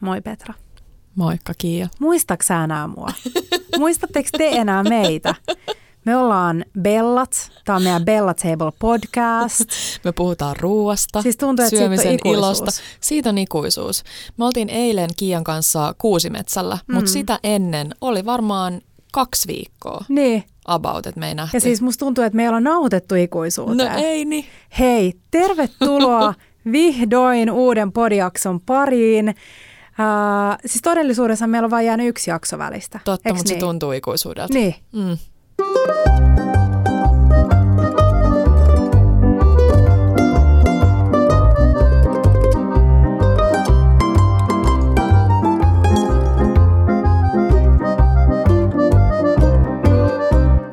[0.00, 0.54] Moi Petra.
[1.14, 1.88] Moikka Kiia.
[1.98, 3.08] Muistaaks sä enää mua?
[3.78, 5.34] Muistatteko te enää meitä?
[6.04, 9.60] Me ollaan Bellat, tämä on meidän Bella Table podcast.
[10.04, 12.38] Me puhutaan ruuasta, Siis tuntuu, että siitä on syömisen ikuisuus.
[12.58, 12.82] ilosta.
[13.00, 14.02] Siitä on ikuisuus.
[14.36, 16.94] Me oltiin eilen Kiian kanssa Kuusimetsällä, mm.
[16.94, 18.80] mutta sitä ennen oli varmaan
[19.12, 21.56] kaksi viikkoa Niin, about, että me ei nähty.
[21.56, 23.92] ja siis musta tuntuu, että me ollaan nautettu no ikuisuuteen.
[23.94, 24.44] ei niin.
[24.78, 26.34] Hei, tervetuloa
[26.72, 29.34] vihdoin uuden podiakson pariin.
[29.98, 33.00] Uh, siis todellisuudessa meillä on vain jäänyt yksi jakso välistä.
[33.04, 33.60] Totta, Eiks mutta niin?
[33.60, 34.54] se tuntuu ikuisuudelta.
[34.54, 34.74] Niin.
[34.92, 35.18] Mm.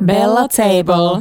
[0.05, 1.19] Bella Table.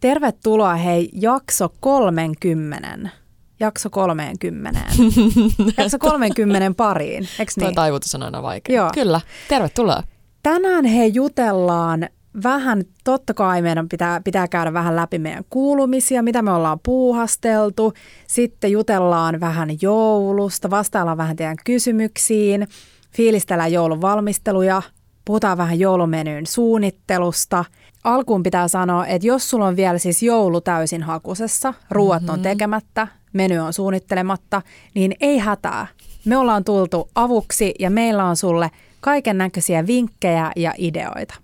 [0.00, 3.17] Tervetuloa hei jakso 30.
[3.60, 4.80] Jakso 30.
[5.78, 7.74] jakso 30 pariin, eikö Tuo niin?
[7.74, 8.76] taivutus on aina vaikea.
[8.76, 8.90] Joo.
[8.94, 9.20] Kyllä.
[9.48, 10.02] Tervetuloa.
[10.42, 12.08] Tänään he jutellaan
[12.42, 17.92] vähän, totta kai meidän pitää, pitää käydä vähän läpi meidän kuulumisia, mitä me ollaan puuhasteltu.
[18.26, 22.68] Sitten jutellaan vähän joulusta, vastaillaan vähän teidän kysymyksiin,
[23.16, 24.82] fiilistellään joulun valmisteluja,
[25.24, 27.64] puhutaan vähän joulumenyn suunnittelusta.
[28.04, 32.34] Alkuun pitää sanoa, että jos sulla on vielä siis joulu täysin hakusessa, ruuat mm-hmm.
[32.34, 34.62] on tekemättä, meny on suunnittelematta,
[34.94, 35.86] niin ei hätää.
[36.24, 41.34] Me ollaan tultu avuksi ja meillä on sulle kaiken näköisiä vinkkejä ja ideoita.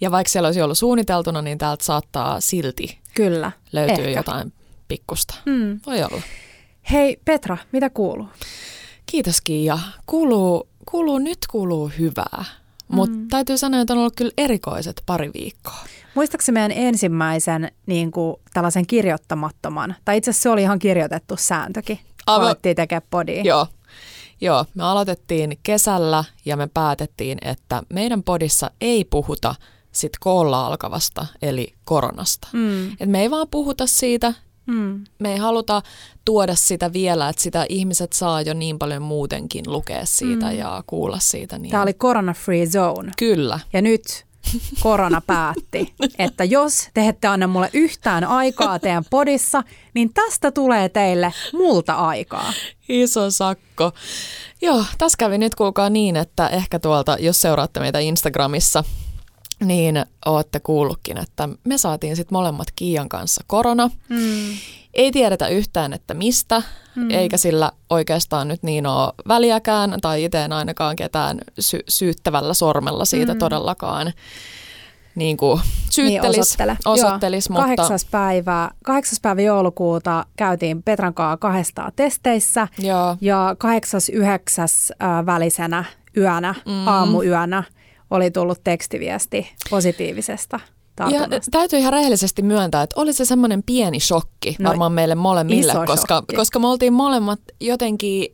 [0.00, 3.52] Ja vaikka siellä olisi ollut suunniteltuna, niin täältä saattaa silti Kyllä.
[3.72, 4.10] löytyä ehkä.
[4.10, 4.52] jotain
[4.88, 5.34] pikkusta.
[5.46, 5.80] Mm.
[5.86, 6.22] Voi olla.
[6.90, 8.28] Hei Petra, mitä kuuluu?
[9.06, 9.78] Kiitos Kiia.
[10.06, 12.44] Kuuluu, kuuluu, nyt kuuluu hyvää.
[12.88, 13.28] Mutta Mm.
[13.28, 15.78] täytyy sanoa, että on ollut kyllä erikoiset pari viikkoa.
[16.18, 21.96] Muistaakseni meidän ensimmäisen niin kuin, tällaisen kirjoittamattoman, tai itse asiassa se oli ihan kirjoitettu sääntökin,
[21.96, 22.46] kun Aivan.
[22.46, 23.42] alettiin tekemään podia.
[23.42, 23.66] Joo.
[24.40, 29.54] Joo, me aloitettiin kesällä ja me päätettiin, että meidän podissa ei puhuta
[29.92, 32.48] sit koolla alkavasta, eli koronasta.
[32.52, 32.92] Mm.
[32.92, 34.34] Et me ei vaan puhuta siitä,
[34.66, 35.04] Mm.
[35.18, 35.82] me ei haluta
[36.24, 40.58] tuoda sitä vielä, että sitä ihmiset saa jo niin paljon muutenkin lukea siitä mm.
[40.58, 41.58] ja kuulla siitä.
[41.58, 41.70] Niin...
[41.70, 43.12] Tämä oli Corona Free Zone.
[43.18, 43.60] Kyllä.
[43.72, 44.26] Ja nyt
[44.80, 49.62] korona päätti, että jos te ette anna mulle yhtään aikaa teidän podissa,
[49.94, 52.52] niin tästä tulee teille multa aikaa.
[52.88, 53.92] Iso sakko.
[54.62, 58.84] Joo, tässä kävi nyt kuulkaa niin, että ehkä tuolta, jos seuraatte meitä Instagramissa,
[59.64, 63.90] niin ootte kuullutkin, että me saatiin sitten molemmat Kiian kanssa korona.
[64.08, 64.54] Mm.
[64.98, 66.62] Ei tiedetä yhtään, että mistä,
[66.94, 67.10] mm.
[67.10, 73.04] eikä sillä oikeastaan nyt niin ole väliäkään, tai itse en ainakaan ketään sy- syyttävällä sormella
[73.04, 73.38] siitä mm.
[73.38, 74.12] todellakaan
[75.14, 75.60] niin kuin
[75.90, 76.76] syyttelis, Niin osoittele.
[76.84, 83.54] osoittelis, Joo, mutta kahdeksas, päivä, kahdeksas päivä joulukuuta käytiin Petran kanssa kahdestaan testeissä joo, ja
[83.58, 85.84] kahdeksas, yhdeksäs äh, välisenä
[86.16, 86.88] yönä, mm.
[86.88, 87.62] aamuyönä
[88.10, 90.60] oli tullut tekstiviesti positiivisesta
[91.10, 95.72] Ja täytyy ihan rehellisesti myöntää, että oli se semmoinen pieni shokki No, varmaan meille molemmille,
[95.86, 96.36] koska, shokki.
[96.36, 98.26] koska me oltiin molemmat jotenkin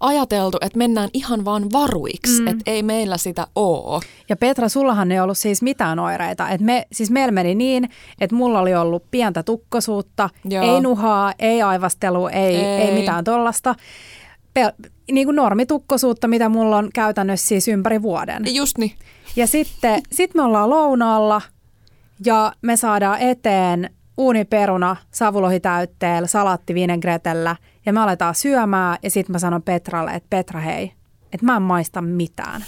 [0.00, 2.46] ajateltu, että mennään ihan vaan varuiksi, mm.
[2.46, 4.00] että ei meillä sitä oo.
[4.28, 6.48] Ja Petra, sullahan ei ollut siis mitään oireita.
[6.48, 10.74] Et me, siis meillä meni niin, että mulla oli ollut pientä tukkosuutta, Joo.
[10.74, 12.56] ei nuhaa, ei aivastelu, ei, ei.
[12.56, 12.88] Ei.
[12.88, 13.74] ei mitään tollasta.
[14.58, 18.54] Pel- niin kuin normitukkosuutta, mitä mulla on käytännössä siis ympäri vuoden.
[18.54, 18.92] Just niin.
[19.36, 21.42] Ja sitten sit me ollaan lounaalla
[22.26, 29.38] ja me saadaan eteen uuniperuna savulohitäytteellä, salaatti vinegretellä ja me aletaan syömään ja sitten mä
[29.38, 30.92] sanon Petralle, että Petra hei,
[31.32, 32.64] että mä en maista mitään.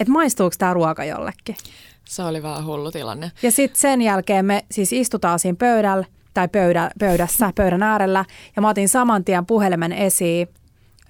[0.00, 1.56] Että maistuuko tämä ruoka jollekin?
[2.04, 3.32] Se oli vähän hullu tilanne.
[3.42, 8.24] Ja sitten sen jälkeen me siis istutaan siinä pöydällä tai pöydä, pöydässä, pöydän äärellä
[8.56, 10.48] ja mä otin saman tien puhelimen esiin,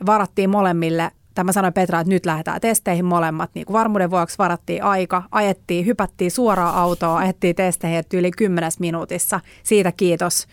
[0.07, 3.51] varattiin molemmille tai mä sanoin Petra, että nyt lähdetään testeihin molemmat.
[3.55, 8.79] Niin kuin varmuuden vuoksi varattiin aika, ajettiin, hypättiin suoraan autoa, ajettiin testeihin että yli kymmenes
[8.81, 9.41] minuutissa.
[9.63, 10.47] Siitä kiitos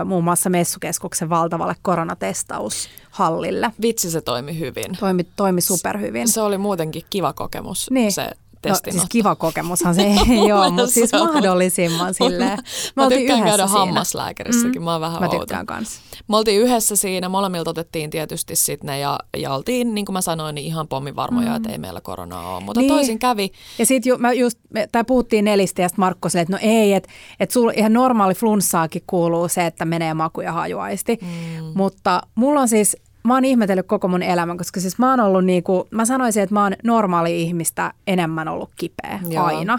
[0.00, 3.70] ö, muun muassa Messukeskuksen valtavalle koronatestaushallille.
[3.82, 4.96] Vitsi se toimi hyvin.
[5.00, 6.28] Toimi, toimi superhyvin.
[6.28, 8.12] Se oli muutenkin kiva kokemus, Niin.
[8.12, 8.90] se No, testinotto.
[9.00, 11.32] siis kiva kokemushan se ei ole, mutta siis on.
[11.34, 12.58] mahdollisimman silleen.
[12.96, 13.78] Mä oltiin tykkään käydä siinä.
[13.78, 15.38] hammaslääkärissäkin, mä oon vähän Mä outo.
[15.38, 16.00] tykkään kanssa.
[16.28, 20.20] Me oltiin yhdessä siinä, molemmilta otettiin tietysti sitten ne ja, ja oltiin, niin kuin mä
[20.20, 21.56] sanoin, niin ihan pommin varmoja, mm.
[21.56, 22.64] että ei meillä koronaa ole.
[22.64, 22.92] Mutta Niin.
[22.92, 23.50] toisin kävi.
[23.78, 26.58] Ja sitten ju, mä just, me- tai puhuttiin nelistä ja sitten Markko sille, että no
[26.62, 27.08] ei, että
[27.40, 31.18] et sulla ihan normaali flunssaakin kuuluu se, että menee maku ja hajuaisti.
[31.22, 31.64] Mm.
[31.74, 35.44] Mutta mulla on siis, mä oon ihmetellyt koko mun elämän, koska siis mä oon ollut
[35.44, 39.44] niinku, mä sanoisin, että mä oon normaali ihmistä enemmän ollut kipeä Joo.
[39.44, 39.78] aina.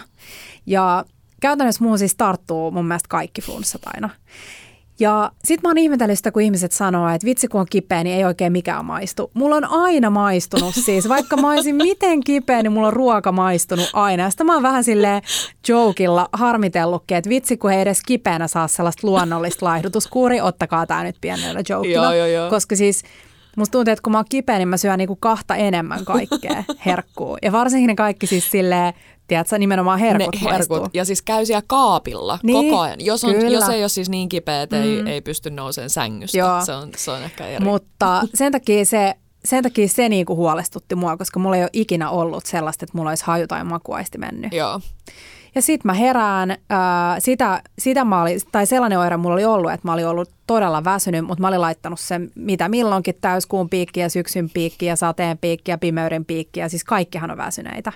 [0.66, 1.06] Ja
[1.42, 4.10] käytännössä muun siis tarttuu mun mielestä kaikki flunssat aina.
[5.00, 8.16] Ja sit mä oon ihmetellyt sitä, kun ihmiset sanoo, että vitsi kun on kipeä, niin
[8.16, 9.32] ei oikein mikään maistu.
[9.34, 13.90] Mulla on aina maistunut siis, vaikka mä olisin miten kipeä, niin mulla on ruoka maistunut
[13.94, 14.24] aina.
[14.24, 15.22] Ja sitä mä oon vähän silleen
[15.68, 21.16] jokilla harmitellutkin, että vitsi kun ei edes kipeänä saa sellaista luonnollista laihdutuskuuri, ottakaa tää nyt
[21.22, 21.62] pienellä
[22.28, 22.50] joo.
[22.50, 23.04] Koska siis
[23.58, 27.38] Musta tuntuu, että kun mä oon kipeä, niin mä syön niinku kahta enemmän kaikkea herkkuu.
[27.42, 28.94] Ja varsinkin ne kaikki siis silleen,
[29.28, 30.70] tiedätkö, nimenomaan herkut, ne herkut.
[30.70, 30.90] maistuu.
[30.94, 33.06] Ja siis käy siellä kaapilla Niin, koko ajan.
[33.06, 33.50] Jos, on, kyllä.
[33.50, 36.38] jos ei ole siis niin kipeä, että ei, ei pysty nousemaan sängystä.
[36.38, 36.66] Joo.
[36.66, 37.66] Se on, se on ehkä eri.
[37.66, 39.16] Mutta sen takia se,
[39.46, 43.10] sen takia se niinku huolestutti mua, koska mulla ei ole ikinä ollut sellaista, että mulla
[43.10, 44.54] olisi haju tai makuaisti mennyt.
[44.54, 44.82] Joo.
[45.58, 49.72] Ja sit mä herään, ää, sitä, sitä mä olin, tai sellainen oire mulla oli ollut,
[49.72, 54.00] että mä olin ollut todella väsynyt, mutta mä olin laittanut sen mitä milloinkin täyskuun piikki
[54.00, 57.94] ja syksyn piikki ja sateen piikki ja pimeyden piikki ja siis kaikkihan on väsyneitä.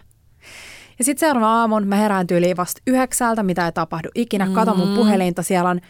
[0.99, 4.49] Ja sitten seuraavan aamun mä herään tyyliin vasta yhdeksältä, mitä ei tapahdu ikinä.
[4.53, 5.81] Kato mun puhelinta, siellä on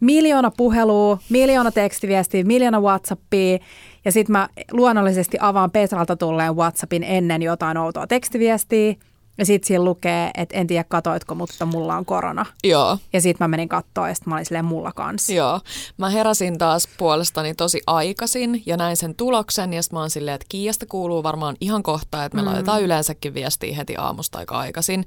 [0.00, 3.58] miljoona puhelua, miljoona tekstiviestiä, miljoona Whatsappia.
[4.04, 8.94] Ja sitten mä luonnollisesti avaan Petralta tulleen Whatsappin ennen jotain outoa tekstiviestiä.
[9.38, 12.46] Ja sitten siinä lukee, että en tiedä katoitko, mutta mulla on korona.
[12.64, 12.98] Joo.
[13.12, 15.32] Ja sitten mä menin katsoa ja sitten mä olin silleen mulla kanssa.
[15.32, 15.60] Joo.
[15.98, 20.34] Mä heräsin taas puolestani tosi aikaisin ja näin sen tuloksen ja sitten mä oon silleen,
[20.34, 22.48] että Kiiasta kuuluu varmaan ihan kohta, että me mm.
[22.48, 25.06] laitetaan yleensäkin viestiä heti aamusta aika aikaisin.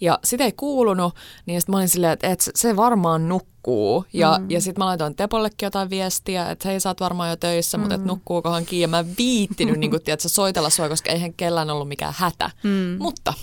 [0.00, 1.14] Ja sitä ei kuulunut,
[1.46, 4.04] niin sitten mä olin silleen, että, että se varmaan nukkuu.
[4.12, 4.50] Ja, mm.
[4.50, 7.80] ja sitten mä laitoin Tepollekin jotain viestiä, että hei sä oot varmaan jo töissä, mm.
[7.80, 8.88] mutta että nukkuukohan Kiia.
[8.88, 12.50] Mä en viittinyt niin kun, tiedätkö, soitella sua, koska eihän kellään ollut mikään hätä.
[12.62, 12.96] Mm.
[12.98, 13.34] Mutta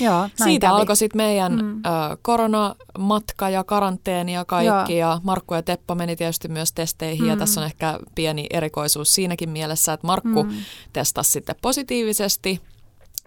[0.00, 0.80] Joo, näin siitä kävi.
[0.80, 1.76] alkoi sitten meidän mm.
[1.76, 4.98] ö, koronamatka ja karanteeni ja kaikki.
[4.98, 5.10] Joo.
[5.10, 7.22] Ja Markku ja Teppo meni tietysti myös testeihin.
[7.22, 7.28] Mm.
[7.28, 10.50] Ja tässä on ehkä pieni erikoisuus siinäkin mielessä, että Markku mm.
[10.92, 12.60] testasi sitten positiivisesti.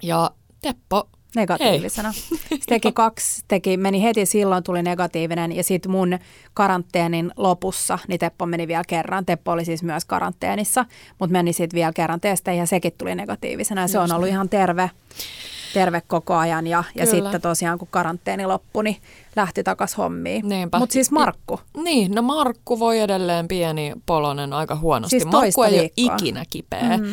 [0.01, 0.31] Ja
[0.61, 2.13] Teppo negatiivisena.
[2.13, 6.19] Se teki kaksi, teki, meni heti silloin, tuli negatiivinen ja sitten mun
[6.53, 9.25] karanteenin lopussa, niin Teppo meni vielä kerran.
[9.25, 10.85] Teppo oli siis myös karanteenissa,
[11.19, 13.81] mutta meni sitten vielä kerran testeihin ja sekin tuli negatiivisena.
[13.81, 14.91] Ja se on ollut ihan terve,
[15.79, 17.23] terve koko ajan ja, ja Kyllä.
[17.23, 18.97] sitten tosiaan kun karanteeni loppui, niin
[19.35, 20.45] lähti takas hommiin.
[20.79, 25.19] Mutta siis Markku, Niin, no Markku voi edelleen pieni polonen aika huonosti.
[25.19, 26.15] Siis Markku ei ole viikkoa.
[26.15, 26.97] ikinä kipeä.
[26.97, 27.05] Mm.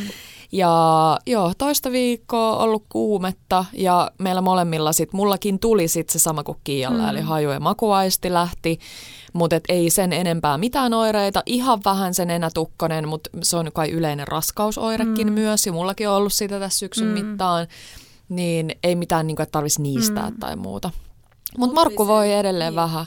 [0.53, 6.43] Ja joo, toista viikkoa ollut kuumetta ja meillä molemmilla sit, mullakin tuli sit se sama
[6.45, 7.09] kuin Kiialla, mm.
[7.09, 8.79] eli haju- ja makuaisti lähti,
[9.33, 14.29] mutta ei sen enempää mitään oireita, ihan vähän sen enätukkonen, mutta se on kai yleinen
[14.29, 15.33] raskausoirekin mm.
[15.33, 17.13] myös ja mullakin on ollut sitä tässä syksyn mm.
[17.13, 17.67] mittaan,
[18.37, 20.39] niin ei mitään niin kuin, että tarvitsisi niistää mm.
[20.39, 20.91] tai muuta.
[21.59, 23.07] Mutta Markku voi edelleen vähän,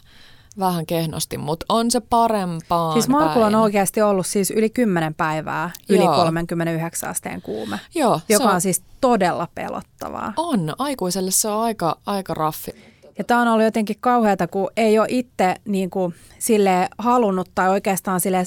[0.59, 5.71] vähän kehnosti, mutta on se parempaan siis Markulla on oikeasti ollut siis yli 10 päivää
[5.89, 6.15] yli Joo.
[6.15, 10.33] 39 asteen kuume, Joo, joka on, on siis todella pelottavaa.
[10.37, 10.73] on.
[10.77, 12.71] Aikuiselle se on aika, aika raffi.
[13.17, 17.69] Ja tämä on ollut jotenkin kauheata, kun ei ole itse niin kuin, sille halunnut tai
[17.69, 18.43] oikeastaan sille,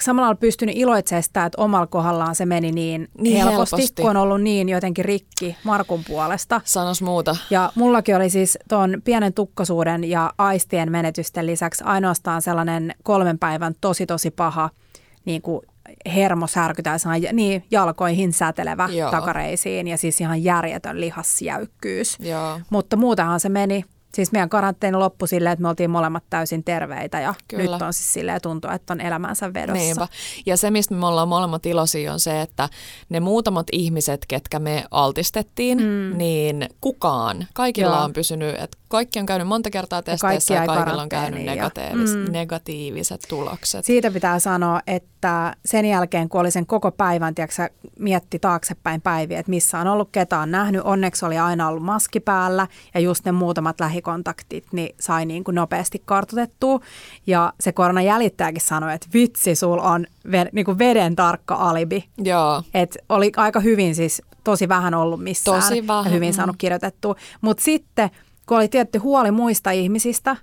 [0.00, 4.02] samalla on pystynyt iloitsemaan sitä, että omalla kohdallaan se meni niin, Niin helposti, helposti.
[4.02, 6.60] kun on ollut niin jotenkin rikki Markun puolesta.
[6.64, 7.36] Sanos muuta.
[7.50, 13.74] Ja mullakin oli siis tuon pienen tukkosuuden ja aistien menetysten lisäksi ainoastaan sellainen kolmen päivän
[13.80, 14.70] tosi tosi paha
[15.24, 15.60] niin kuin
[16.14, 16.98] hermosärky tai
[17.32, 19.10] niin, jalkoihin sätelevä Joo.
[19.10, 22.16] takareisiin ja siis ihan järjetön lihasjäykkyys.
[22.20, 22.60] Joo.
[22.70, 23.84] Mutta muutenhan se meni.
[24.14, 27.72] Siis meidän karanteeni loppui silleen, että me oltiin molemmat täysin terveitä ja Kyllä.
[27.72, 29.82] nyt on siis silleen tuntuu, että on elämänsä vedossa.
[29.82, 30.08] Niinpä.
[30.46, 32.68] Ja se, mistä me ollaan molemmat iloisia, on se, että
[33.08, 36.18] ne muutamat ihmiset, ketkä me altistettiin, mm.
[36.18, 38.04] niin kukaan, kaikilla Joo.
[38.04, 41.46] on pysynyt, että kaikki on käynyt monta kertaa testeissä ja jäi kaikilla on käynyt karanteeniin
[41.46, 42.32] ja- negatiivis, mm.
[42.32, 43.84] negatiiviset tulokset.
[43.84, 49.38] Siitä pitää sanoa, että sen jälkeen kun oli sen koko päivän, tiedätkö, mietti taaksepäin päiviä,
[49.38, 50.82] että missä on ollut ketään nähnyt.
[50.84, 55.54] Onneksi oli aina ollut maski päällä ja just ne muutamat lähikontaktit niin sai niin kuin
[55.54, 56.80] nopeasti kartoitettua.
[57.26, 62.04] Ja se koronajäljittäjäkin sanoi, että vitsi, sul on ve, niin kuin veden tarkka alibi.
[62.18, 62.62] Joo.
[62.74, 67.14] Et oli aika hyvin siis tosi vähän ollut missään Tosi vähän, ja hyvin saanut kirjoitettua.
[67.40, 68.10] Mutta sitten,
[68.46, 70.36] kun oli tietty huoli muista ihmisistä,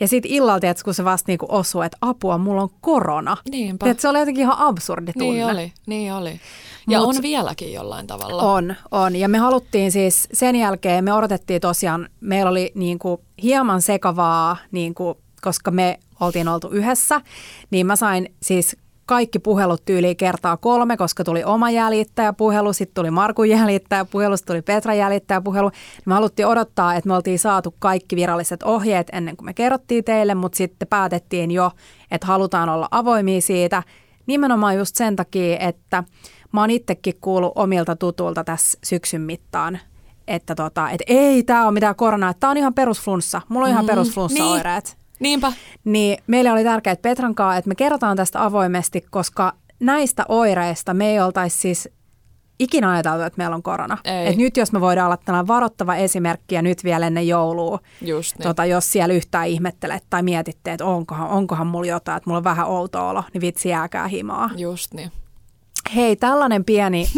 [0.00, 3.36] ja sitten illalla, tiedätkö, kun se vasta niinku osui, että apua, mulla on korona.
[3.50, 3.90] Niinpä.
[3.90, 5.28] Et se oli jotenkin ihan absurdi tunne.
[5.32, 6.40] Niin oli, niin oli.
[6.88, 8.42] Ja Mut- on vieläkin jollain tavalla.
[8.42, 9.16] On, on.
[9.16, 14.56] Ja me haluttiin siis sen jälkeen, me odotettiin tosiaan, meillä oli niin kuin hieman sekavaa,
[14.72, 17.20] niin kuin, koska me oltiin oltu yhdessä,
[17.70, 23.10] niin mä sain siis kaikki puhelut tyyliin kertaa kolme, koska tuli oma jäljittäjäpuhelu, sitten tuli
[23.10, 25.68] Markun jäljittäjäpuhelu, sitten tuli Petran jäljittäjäpuhelu.
[25.68, 30.04] Niin me haluttiin odottaa, että me oltiin saatu kaikki viralliset ohjeet ennen kuin me kerrottiin
[30.04, 31.70] teille, mutta sitten päätettiin jo,
[32.10, 33.82] että halutaan olla avoimia siitä.
[34.26, 36.04] Nimenomaan just sen takia, että
[36.52, 39.78] mä oon itsekin kuullut omilta tutulta tässä syksyn mittaan,
[40.28, 43.40] että tota, et ei tämä ole mitään koronaa, että tämä on ihan perusflunssa.
[43.48, 44.96] Mulla on ihan Mm, perusflunssaoireet.
[45.20, 45.52] Niinpä.
[45.84, 51.10] Niin meille oli tärkeää Petran kanssa, että me kerrotaan tästä avoimesti, koska näistä oireista me
[51.10, 51.88] ei oltaisi siis
[52.58, 53.98] ikinä ajateltu, että meillä on korona.
[54.04, 58.38] Et nyt jos me voidaan olla tällainen varoittava esimerkki ja nyt vielä ennen joulua, Just
[58.38, 58.42] niin.
[58.42, 62.44] tota, jos siellä yhtään ihmettelet tai mietitte, että onkohan, onkohan mulla jotain, että mulla on
[62.44, 64.50] vähän outo olo, niin vitsi jääkää himaa.
[64.56, 65.12] Just niin.
[65.94, 67.08] Hei, tällainen pieni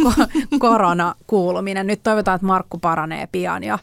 [0.58, 1.86] koronakuuluminen.
[1.86, 3.78] Nyt toivotaan, että Markku paranee pian ja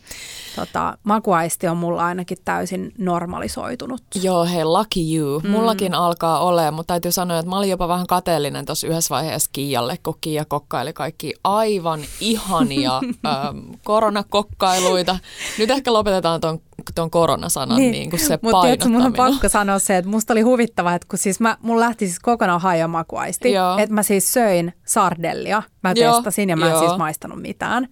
[0.56, 4.04] tota, makuaisti on mulla ainakin täysin normalisoitunut.
[4.22, 5.40] Joo, hei, lucky you.
[5.40, 5.50] Mm.
[5.50, 9.50] Mullakin alkaa olemaan, mutta täytyy sanoa, että mä olin jopa vähän kateellinen tuossa yhdessä vaiheessa
[9.54, 15.20] Kiijalle, kun Kiia kokkaili kaikki aivan ihania ähm, koronakokkailuita.
[15.60, 16.62] Nyt ehkä lopetetaan ton,
[16.96, 19.02] ton koronasanan niin, niin kuin se Mutta painottaminen.
[19.02, 22.06] mun on pakko sanoa se, että musta oli huvittava, että kun siis mä, mun lähti
[22.08, 25.64] siis kokonaan hajamakuaisti, että mä siis söin sardellia.
[25.84, 26.80] Mä Joo, testasin ja mä en jo.
[26.80, 27.88] siis maistanut mitään.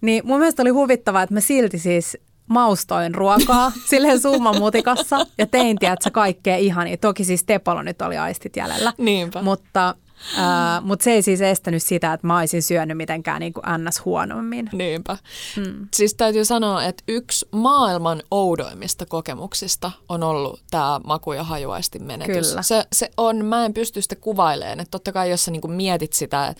[0.00, 5.78] Niin mun mielestä oli huvittavaa, että mä silti siis maustoin ruokaa silleen summamutikassa ja tein,
[5.78, 6.96] tiedätkö, kaikkea ihania.
[6.96, 8.92] Toki siis Tepolo nyt oli aistit jäljellä.
[8.98, 9.42] Niinpä.
[9.42, 9.94] Mutta
[10.38, 14.04] Uh, Mutta se ei siis estänyt sitä, että mä olisin syönyt mitenkään niin kuin ns.
[14.04, 14.68] huonommin.
[14.72, 15.16] Niinpä.
[15.56, 15.88] Hmm.
[15.94, 22.48] Siis täytyy sanoa, että yksi maailman oudoimmista kokemuksista on ollut tämä maku- ja hajuaisti menetys.
[22.48, 22.62] Kyllä.
[22.62, 24.80] Se, se on, mä en pysty sitä kuvailemaan.
[24.80, 26.54] Että totta kai jos sä niin kuin mietit sitä,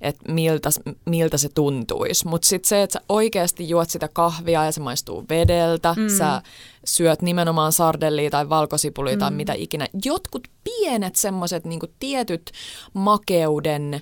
[0.00, 0.70] että miltä,
[1.04, 2.26] miltä se tuntuisi.
[2.28, 6.08] Mutta sitten se, että sä oikeasti juot sitä kahvia ja se maistuu vedeltä, mm.
[6.08, 6.42] sä
[6.84, 9.18] syöt nimenomaan sardellia tai valkosipulia mm.
[9.18, 9.86] tai mitä ikinä.
[10.04, 12.50] Jotkut pienet semmoiset niin tietyt
[12.92, 14.00] makeuden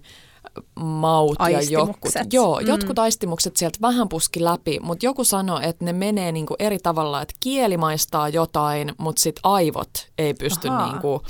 [0.81, 2.67] maut ja jotkut, joo, mm.
[2.67, 7.23] jotkut aistimukset sieltä vähän puski läpi, mutta joku sanoi, että ne menee niinku eri tavalla,
[7.23, 11.23] että kieli maistaa jotain, mutta sitten aivot ei pysty niinku,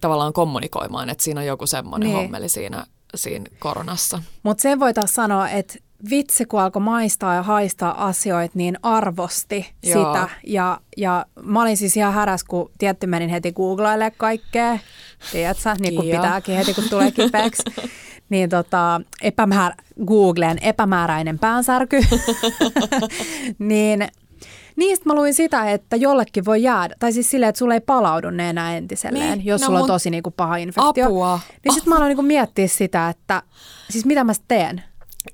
[0.00, 2.16] tavallaan kommunikoimaan, että siinä on joku semmoinen niin.
[2.16, 4.22] hommeli siinä, siinä koronassa.
[4.42, 5.78] Mutta sen voi taas sanoa, että
[6.10, 10.14] vitsi, kun alkoi maistaa ja haistaa asioita, niin arvosti Joo.
[10.14, 10.28] sitä.
[10.46, 14.78] Ja, ja mä olin siis ihan häräs, kun tietty menin heti googlailemaan kaikkea.
[15.32, 17.62] Tiedätkö, niin kuin pitääkin heti, kun tulee kipeäksi.
[18.30, 19.72] niin tota, epämäär,
[20.06, 22.00] Googleen epämääräinen päänsärky.
[23.58, 24.08] niin
[24.76, 28.30] Niistä mä luin sitä, että jollekin voi jäädä, tai siis silleen, että sulle ei palaudu
[28.30, 31.06] ne enää entiselleen, niin, jos no sulla on tosi niinku paha infektio.
[31.06, 31.40] Apua.
[31.64, 33.42] Niin sitten mä aloin niinku miettiä sitä, että
[33.90, 34.82] siis mitä mä teen.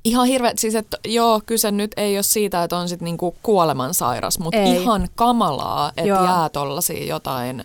[0.04, 4.38] Ihan hirveä, siis että joo, kyse nyt ei ole siitä, että on sitten niinku kuolemansairas,
[4.38, 4.82] mutta ei.
[4.82, 6.24] ihan kamalaa, että joo.
[6.24, 7.64] jää tollasia jotain.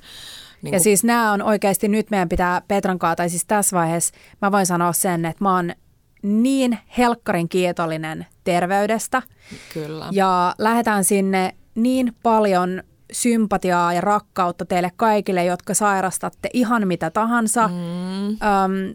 [0.61, 4.13] Niin ja siis nämä on oikeasti, nyt meidän pitää Petran kanssa, tai siis tässä vaiheessa
[4.41, 5.71] mä voin sanoa sen, että mä oon
[6.21, 9.21] niin helkkarin kiitollinen terveydestä.
[9.73, 10.07] Kyllä.
[10.11, 17.67] Ja lähdetään sinne niin paljon sympatiaa ja rakkautta teille kaikille, jotka sairastatte ihan mitä tahansa,
[17.67, 18.27] mm.
[18.27, 18.37] äm,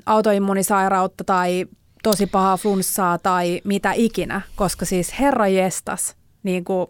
[0.07, 1.67] autoimmunisairautta tai
[2.11, 6.87] tosi pahaa flunssaa tai mitä ikinä, koska siis herra jestas, niin kuin,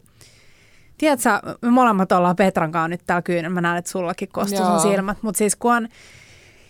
[0.98, 1.30] tiedätkö,
[1.62, 5.18] me molemmat ollaan Petran kanssa nyt täällä kyynä, mä näen, että sullakin kostuu sun silmät,
[5.22, 5.88] mutta siis kun on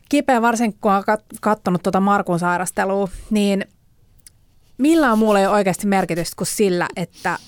[0.09, 1.03] kipeä, varsinkin kun on
[1.41, 3.65] katsonut tuota Markun sairastelua, niin
[4.79, 7.39] millään muulla ei ole oikeasti merkitystä kuin sillä, että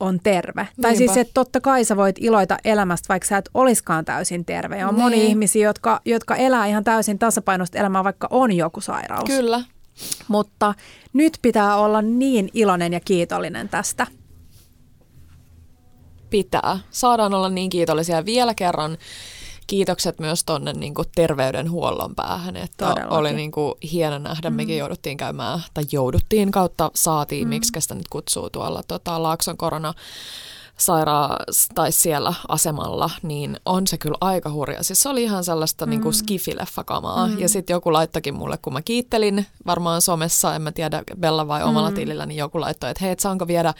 [0.00, 0.62] on terve.
[0.62, 0.82] Niinpä.
[0.82, 4.78] Tai siis, että totta kai sä voit iloita elämästä, vaikka sä et oliskaan täysin terve.
[4.78, 5.02] Ja on niin.
[5.02, 9.24] moni ihmisiä, jotka, jotka elää ihan täysin tasapainoista elämää, vaikka on joku sairaus.
[9.24, 9.75] Kyllä.
[10.28, 10.74] Mutta
[11.12, 14.06] nyt pitää olla niin iloinen ja kiitollinen tästä.
[16.30, 16.78] Pitää.
[16.90, 18.98] Saadaan olla niin kiitollisia vielä kerran.
[19.66, 23.18] Kiitokset myös tuonne niin terveydenhuollon päähän, että Todellakin.
[23.18, 24.50] oli niin kuin hieno nähdä.
[24.50, 24.56] Mm.
[24.56, 27.48] Mekin jouduttiin käymään, tai jouduttiin kautta saatiin, mm.
[27.48, 29.94] miksi sitä nyt kutsuu tuolla tota, Laakson korona
[30.78, 34.82] sairaas tai siellä asemalla, niin on se kyllä aika hurja.
[34.82, 35.90] Siis se oli ihan sellaista mm.
[35.90, 37.26] niin kuin skifileffakamaa.
[37.26, 37.38] Mm.
[37.38, 41.62] Ja sitten joku laittokin mulle, kun mä kiittelin varmaan somessa, en mä tiedä Bella vai
[41.62, 41.94] omalla mm.
[41.96, 43.74] tilillä, niin joku laittoi, että hei, et saanko viedä,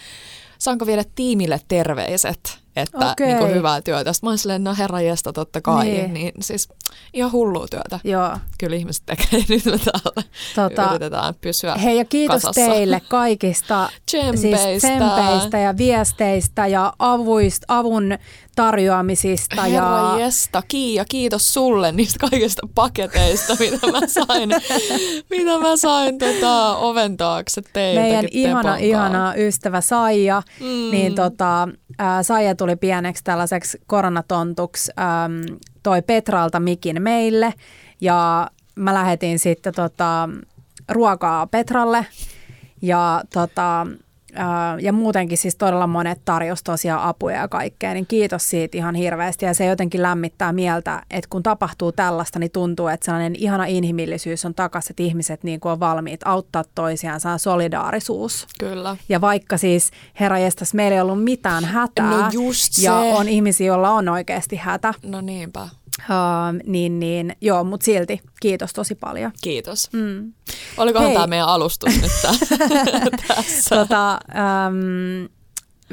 [0.59, 3.26] saanko viedä tiimille terveiset että okay.
[3.26, 4.12] niin kuin hyvää työtä.
[4.12, 5.85] Sitten mä oon silleen, no herra jesta, totta kai.
[5.85, 6.14] Niin.
[6.14, 6.68] niin siis
[7.12, 8.00] ihan hullua työtä.
[8.04, 8.38] Joo.
[8.59, 10.23] Kyllä ihmiset tekee, nyt me täällä
[10.54, 12.61] tota, yritetään pysyä Hei ja kiitos kasassa.
[12.61, 14.66] teille kaikista tsempeistä.
[14.66, 18.18] Siis tsempeistä ja viesteistä ja avuista, avun
[18.56, 19.62] tarjoamisista.
[19.62, 20.18] Herra ja...
[20.18, 24.50] jesta, Kiia, kiitos sulle niistä kaikista paketeista, mitä mä sain,
[25.30, 28.02] mitä mä sain tota, oven taakse teiltä.
[28.02, 30.90] Meidän ihana, ihana ystävä Saija, mm.
[30.90, 31.68] niin tota,
[31.99, 37.55] ää, Saija tuli pieneksi tällaiseksi koronatontuksi, äm, toi Petralta mikin meille
[38.00, 40.29] ja mä lähetin sitten tota,
[40.88, 42.07] ruokaa Petralle
[42.83, 43.87] ja tota,
[44.81, 49.45] ja muutenkin siis todella monet tarjosi tosiaan apuja ja kaikkea, niin kiitos siitä ihan hirveästi.
[49.45, 54.45] Ja se jotenkin lämmittää mieltä, että kun tapahtuu tällaista, niin tuntuu, että sellainen ihana inhimillisyys
[54.45, 58.47] on takaisin, että ihmiset niin kuin on valmiit auttaa toisiaan, saa solidaarisuus.
[58.61, 58.97] Kyllä.
[59.09, 59.90] Ja vaikka siis,
[60.21, 62.83] herra jestas, meillä ei ollut mitään hätää, No just se.
[62.87, 65.69] ja on ihmisiä, joilla on oikeasti hätä, No niinpä.
[66.00, 69.33] Uh, niin, niin joo, mutta silti kiitos tosi paljon.
[69.43, 69.88] Kiitos.
[69.93, 70.33] Mm.
[70.76, 73.76] Olikohan tämä meidän alustus nyt tää- tässä?
[73.76, 74.21] tota,
[74.69, 75.29] um,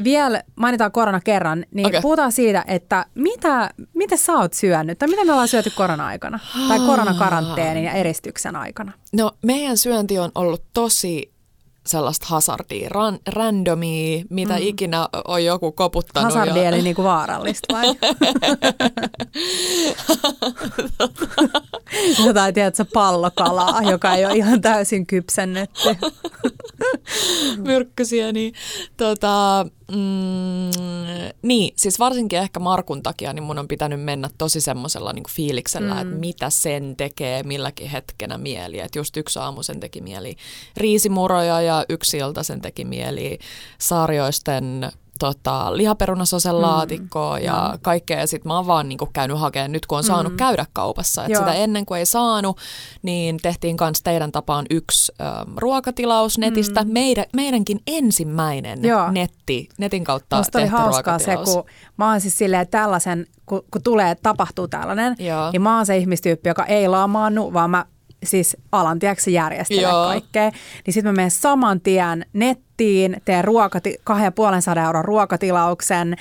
[0.04, 2.02] vielä mainitaan korona kerran, niin okay.
[2.02, 6.80] puhutaan siitä, että mitä, mitä sä oot syönyt tai mitä me ollaan syöty korona-aikana tai
[6.80, 8.92] koronakaranteenin ja eristyksen aikana.
[9.14, 11.33] No meidän syönti on ollut tosi
[11.88, 14.60] sellaista hazardia, ran, randomia, mitä mm.
[14.62, 16.34] ikinä on joku koputtanut.
[16.34, 17.86] Hazardi ja- eli niinku vaarallista vai?
[22.26, 25.90] Jotain, tiedätkö, pallokalaa, joka ei ole ihan täysin kypsennetty.
[27.58, 28.54] myrkkysiä, niin
[28.98, 30.72] tota, mm,
[31.42, 35.94] niin, siis varsinkin ehkä Markun takia, niin mun on pitänyt mennä tosi semmoisella niin fiiliksellä,
[35.94, 36.02] mm.
[36.02, 38.80] että mitä sen tekee milläkin hetkenä mieli.
[38.80, 40.36] Että just yksi aamu sen teki mieli
[40.78, 43.40] riisimuroja ja yksi ilta sen teki mieli
[43.78, 47.78] saarioisten tota, lihaperunasosen laatikkoa ja joo.
[47.82, 48.20] kaikkea.
[48.20, 51.24] Ja sit mä oon vaan niinku käynyt hakemaan nyt, kun on saanut käydä kaupassa.
[51.24, 51.40] Et Joo.
[51.40, 52.58] sitä ennen kuin ei saanut,
[53.02, 55.24] niin tehtiin kanssa teidän tapaan yksi ö,
[55.58, 56.86] ruokatilaus netistä.
[56.86, 59.12] Meidän, meidänkin ensimmäinen Joo.
[59.12, 61.64] netti, netin kautta Musta oli tehty hauskaa se, kun
[61.98, 65.52] mä oon siis silleen tällaisen, kun, kun tulee, tapahtuu tällainen, Joo.
[65.52, 67.86] niin mä oon se ihmistyyppi, joka ei laamaannu, vaan mä
[68.24, 70.06] siis alan tiedätkö, järjestellä Joo.
[70.08, 70.52] kaikkea.
[70.86, 76.16] Niin sitten mä menen saman tien nettiin, teen ruokati, kahden ja puolen sadan euron ruokatilauksen.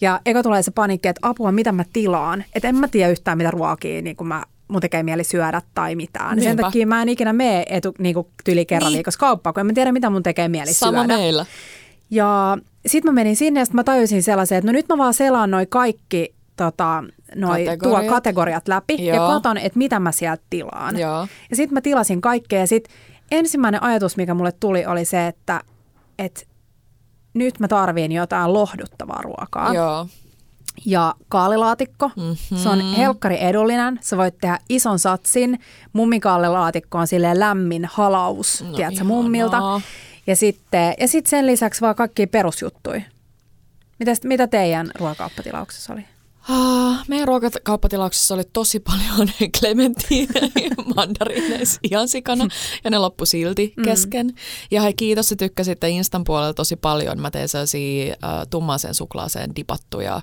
[0.00, 2.44] Ja eka tulee se panikki, että apua, mitä mä tilaan.
[2.54, 5.94] Että en mä tiedä yhtään, mitä ruokia niin kun mä mun tekee mieli syödä tai
[5.94, 6.36] mitään.
[6.38, 6.62] Sen Niinpä.
[6.62, 8.96] takia mä en ikinä mene etu, niin kuin tyli kerran Niin.
[8.96, 11.16] viikossa kauppaan, kun en mä tiedä, mitä mun tekee mieli Sama syödä.
[11.16, 11.46] meillä.
[12.10, 15.14] Ja sitten mä menin sinne ja sit mä tajusin sellaisen, että no nyt mä vaan
[15.14, 18.02] selaan noi kaikki tota, noi Kategoriat.
[18.06, 19.16] tuo kategoriat läpi Joo.
[19.16, 20.98] ja katon, että mitä mä sieltä tilaan.
[20.98, 21.26] Joo.
[21.50, 22.94] Ja sitten mä tilasin kaikkea ja sitten
[23.30, 25.60] ensimmäinen ajatus, mikä mulle tuli, oli se, että,
[26.18, 26.40] että
[27.34, 29.74] nyt mä tarviin jotain lohduttavaa ruokaa.
[29.74, 30.06] Joo.
[30.86, 32.20] Ja kaalilaatikko, Mhm.
[32.26, 32.58] mm-hmm.
[32.58, 33.98] se on helkkari edullinen.
[34.02, 35.58] Sä voit tehdä ison satsin.
[35.92, 39.16] Mummikaalilaatikko on silleen lämmin halaus, No tiedätkö, ihanaa.
[39.16, 39.80] mummilta.
[40.26, 43.00] Ja sitten ja sit sen lisäksi vaan kaikki perusjuttuja.
[43.98, 46.04] Mitäs, mitä teidän ruokakauppatilauksessa oli?
[46.48, 49.28] Ah, Meidän ruokakauppatilauksessa oli tosi paljon
[49.60, 52.48] clementiineja mandariineissa ihan sikana,
[52.84, 53.84] ja ne loppu silti Mm.
[53.84, 54.32] kesken.
[54.70, 57.20] Ja hei, kiitos, että tykkäsitte Instan puolella tosi paljon.
[57.20, 60.22] Mä tein sellaisia äh, tummaaseen suklaaseen dipattuja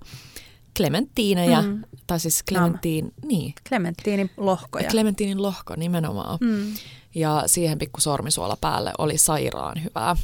[0.77, 1.81] clementiinejä, mm.
[2.07, 4.89] tai siis clementiin, niin, Clementinin lohkoja.
[4.89, 6.37] clementiinin lohko nimenomaan.
[6.41, 6.73] mm.
[7.15, 10.15] ja siihen pikku sormisuola päälle oli sairaan hyvää.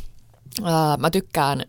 [0.64, 1.66] Ää, mä tykkään ää,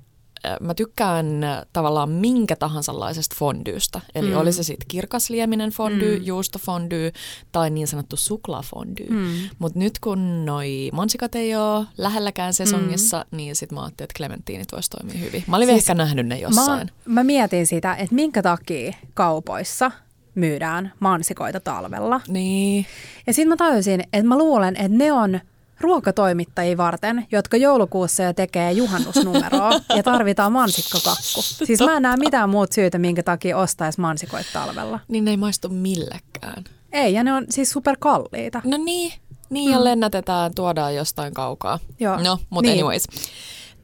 [0.61, 2.93] Mä tykkään ää, tavallaan minkä tahansa
[3.35, 4.01] fondystä.
[4.15, 4.37] Eli mm.
[4.37, 6.25] oli se sitten kirkaslieminen fondy, mm.
[6.25, 7.13] juustofondy
[7.53, 9.07] tai niin sanottu suklaafondy.
[9.11, 9.29] Mm.
[9.59, 13.37] Mutta nyt kun noi mansikat ei ole lähelläkään sesongissa, mm.
[13.37, 15.45] niin sit mä ajattelin, että clementiinit vois toimia hyvin.
[15.47, 16.91] Mä olin siis, ehkä nähnyt ne jossain.
[17.05, 19.91] Mä, mä mietin sitä, että minkä takia kaupoissa
[20.35, 22.21] myydään mansikoita talvella.
[22.29, 22.87] Niin.
[23.27, 25.41] Ja sitten mä tajusin, että mä luulen, että ne on
[25.81, 31.43] ruokatoimittajia varten, jotka joulukuussa jo tekee juhannusnumeroa ja tarvitaan mansikkakakku.
[31.43, 35.01] Siis mä en näe mitään muuta syytä, minkä takia ostaisi mansikoita talvella.
[35.09, 36.65] Niin ne ei maistu millekään.
[36.93, 38.61] Ei, ja ne on siis superkalliita.
[38.65, 39.13] No niin,
[39.51, 41.79] niin ja lennätetään, tuodaan jostain kaukaa.
[42.01, 42.23] Joo.
[42.23, 42.79] No, mutta Niin.
[42.79, 43.05] anyways.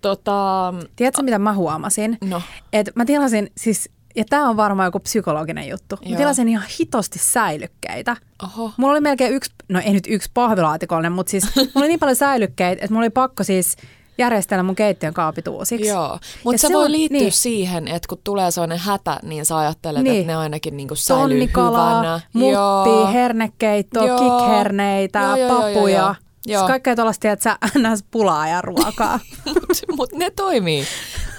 [0.00, 2.18] Tota, Tiedätkö, mitä mä huomasin?
[2.24, 6.18] no, Et mä tilasin siis, ja tämä on varmaan joku psykologinen juttu, mä Joo.
[6.18, 8.16] tilasin ihan hitosti säilykkeitä.
[8.42, 8.70] oho.
[8.76, 12.16] Mulla oli melkein yksi, no ei nyt yksi pahvilaatikollinen, mutta siis mulla oli niin paljon
[12.16, 13.76] säilykkeitä, että mulla oli pakko siis
[14.18, 15.86] järjestellä mun keittiön kaapit uusiksi.
[15.88, 17.32] Joo, mutta se, se voi liittyä niin.
[17.32, 20.16] siihen, että kun tulee sellainen hätä, niin sä ajattelet, Niin.
[20.20, 22.20] että ne ainakin niinku säilyy Tonnikalaa, hyvänä.
[22.32, 24.18] mutti, hernekeittoa, Joo.
[24.40, 25.96] kikherneitä, Joo, joo, joo, papuja.
[25.98, 26.14] joo, joo.
[26.46, 26.60] Joo.
[26.60, 27.58] Siis kaikkea tuollaista, että sä
[27.92, 28.04] ns.
[28.10, 29.20] pulaa ja ruokaa.
[29.46, 30.84] Mutta mut ne toimii.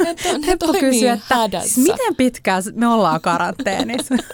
[0.04, 1.82] Ne, to, ne Heppo kysyi, että hädässä.
[1.82, 4.16] miten pitkään me ollaan karanteenissa?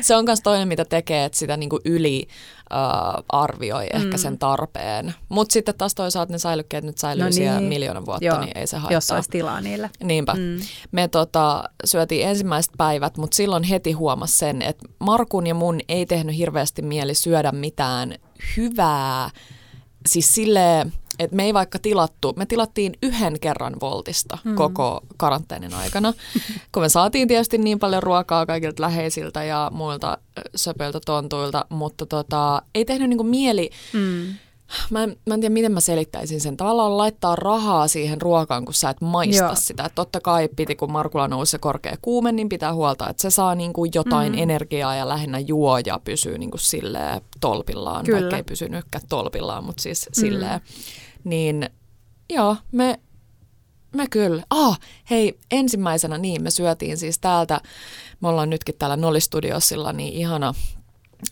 [0.00, 2.28] Se on myös toinen, mitä tekee, että sitä niinku yli
[2.72, 4.18] uh, arvioi ehkä Mm.
[4.18, 5.14] sen tarpeen.
[5.28, 8.66] Mutta sitten taas toisaalta ne säilykkeet nyt säilyy no siellä miljoona vuotta, Joo, niin ei
[8.66, 8.96] se haittaa.
[8.96, 9.90] Jos olisi tilaa niille.
[10.02, 10.34] Niinpä.
[10.34, 10.60] Mm.
[10.92, 16.06] Me tota, syötiin ensimmäiset päivät, mutta silloin heti huomas sen, että Markun ja mun ei
[16.06, 18.14] tehnyt hirveästi mieli syödä mitään
[18.56, 19.30] hyvää.
[20.06, 24.54] Siis silleen, että me ei vaikka tilattu, me tilattiin yhden kerran Voltista mm.
[24.54, 26.12] koko karanteenin aikana,
[26.72, 30.18] kun me saatiin tietysti niin paljon ruokaa kaikilta läheisiltä ja muilta
[30.56, 34.34] söpöiltä tontuilta, mutta tota, ei tehnyt niinku mieli Mm.
[34.90, 36.56] mä en, mä en tiedä, miten mä selittäisin sen.
[36.56, 39.54] Tavallaan laittaa rahaa siihen ruokaan, kun sä et maista Joo.
[39.54, 39.84] sitä.
[39.84, 43.30] Et totta kai piti, kun Markulla nousi se korkea kuume, niin pitää huolta, että se
[43.30, 44.38] saa niinku jotain mm.
[44.38, 48.04] energiaa ja lähinnä juo ja pysyy niinku silleen tolpillaan.
[48.04, 48.20] Kyllä.
[48.20, 50.20] Vaikka ei pysynytkään tolpillaan, mutta siis mm.
[50.20, 50.60] silleen.
[51.28, 51.70] Niin
[52.30, 53.00] joo, me,
[53.94, 54.42] me kyllä.
[54.50, 57.60] Ah, hei, ensimmäisenä niin, me syötiin siis täältä,
[58.20, 60.54] me ollaan nytkin täällä Nolli-studiosilla, niin ihana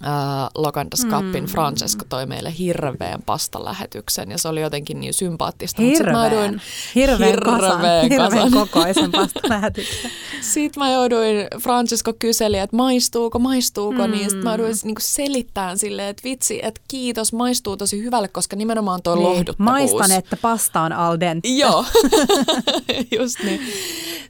[0.02, 1.48] ää, Logandas Kappin mm.
[1.50, 5.82] Francesco toi meille hirveän pastalähetyksen ja se oli jotenkin niin sympaattista.
[5.82, 6.60] Sit mä Hirveän, jouduin,
[6.94, 8.52] hirveän, kasan, hirveän hirveän kasan.
[8.52, 10.10] kokoisen pastalähetyksen.
[10.40, 14.10] Sitten mä jouduin, Francesco kyseli, että maistuuko, maistuuko, mm.
[14.12, 18.56] niin sitten mä jouduin niinku selittämään silleen, että vitsi, että kiitos, maistuu tosi hyvälle, koska
[18.56, 19.58] nimenomaan toi niin, lohduttavuus.
[19.72, 21.48] Maistan, että pasta on al dente.
[21.48, 21.84] Joo,
[23.18, 23.60] just niin.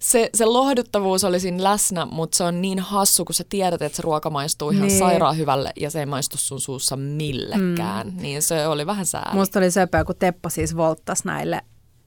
[0.01, 3.97] Se, se lohduttavuus oli siinä läsnä, mutta se on niin hassu, kun sä tiedät, että
[3.97, 4.88] se ruoka maistuu ihan Niin.
[4.88, 4.99] niin.
[4.99, 8.06] sairaan hyvälle ja se ei maistu sun suussa millekään.
[8.06, 8.22] Mm.
[8.22, 9.38] Niin se oli vähän sääli.
[9.38, 11.61] Musta oli söpöä, kun Teppo siis volttasi näille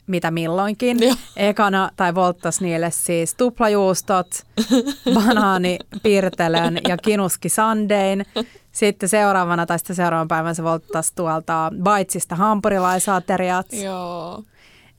[0.07, 1.03] mitä milloinkin.
[1.03, 1.15] Joo.
[1.35, 4.27] Ekana, tai volttas niille siis tuplajuustot,
[5.13, 8.25] banaani, pirtelön ja kinuski sandein.
[8.71, 13.73] Sitten seuraavana tai sitten seuraavan päivän se volttasi tuolta Baitsista hampurilaisateriat.
[13.73, 14.43] Joo.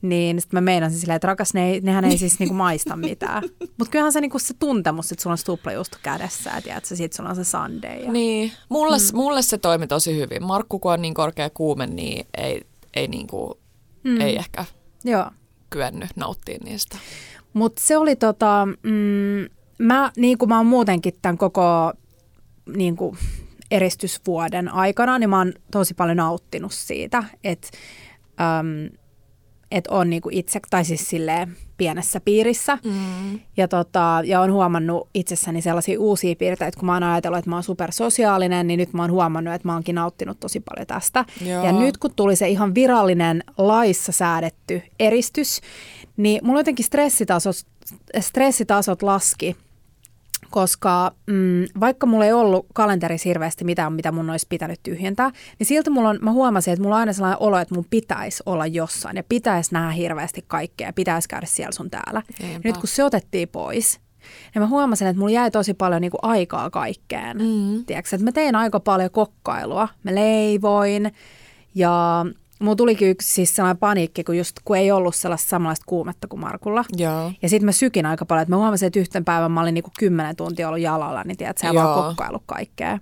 [0.01, 3.43] Niin sitten mä meinasin silleen, että rakas, ne nehän ei siis niinku maista mitään.
[3.77, 6.95] Mutta kyllähän se, niinku se tuntemus, että sulla on se tuplajuusto kädessä ja tiedät, sä,
[6.95, 7.99] sit sulla on se sundae.
[7.99, 8.11] Ja...
[8.11, 9.17] Niin, mulle, mm.
[9.17, 10.43] mulle se toimi tosi hyvin.
[10.43, 12.61] Markku, kun on niin korkea kuume, niin ei,
[12.93, 13.59] ei, niinku,
[14.03, 14.21] mm.
[14.21, 14.65] ei ehkä
[15.03, 15.25] Joo.
[15.69, 16.97] kyennyt nauttia niistä.
[17.53, 19.49] Mutta se oli tota, mm,
[19.85, 21.93] mä, niin kuin mä oon muutenkin tämän koko
[22.75, 23.17] niin kuin
[23.71, 27.67] eristysvuoden aikana, niin mä oon tosi paljon nauttinut siitä, että
[28.59, 28.97] äm,
[29.71, 32.77] et on niin kuin itse, tai siis silleen pienessä piirissä.
[32.83, 33.39] Mm.
[33.57, 37.55] Ja, tota, ja on huomannut itsessäni sellaisia uusia piirteitä, kun mä oon ajatellut, että mä
[37.55, 41.25] oon supersosiaalinen, niin nyt mä oon huomannut, että mä oonkin nauttinut tosi paljon tästä.
[41.45, 41.65] Joo.
[41.65, 45.61] Ja nyt kun tuli se ihan virallinen laissa säädetty eristys,
[46.17, 47.55] niin mulla jotenkin stressitasot,
[48.19, 49.55] stressitasot laski,
[50.51, 55.67] koska mm, vaikka mulla ei ollut kalenterissa hirveästi mitään, mitä mun olisi pitänyt tyhjentää, niin
[55.67, 58.67] silti mulla on, mä huomasin, että mulla on aina sellainen olo, että mun pitäisi olla
[58.67, 62.21] jossain ja pitäisi nähdä hirveästi kaikkea ja pitäisi käydä siellä sun täällä.
[62.41, 62.69] Niinpä.
[62.69, 63.99] Nyt kun se otettiin pois,
[64.55, 67.37] niin mä huomasin, että mulla jäi tosi paljon niin kuin aikaa kaikkeen.
[67.37, 67.85] Mm.
[67.85, 71.11] Tiedätkö, että mä tein aika paljon kokkailua, mä leivoin
[71.75, 72.25] ja
[72.61, 76.39] mulla tulikin yksi siis sellainen paniikki, kun, just, kun ei ollut sellaista samanlaista kuumetta kuin
[76.39, 76.85] Markulla.
[76.97, 77.31] Joo.
[77.41, 79.91] Ja sitten mä sykin aika paljon, että mä huomasin, että yhten päivän mä olin niinku
[79.99, 82.03] kymmenen tuntia ollut jalalla, niin tiedät, sä vaan Joo.
[82.03, 82.99] kokkailu kaikkea.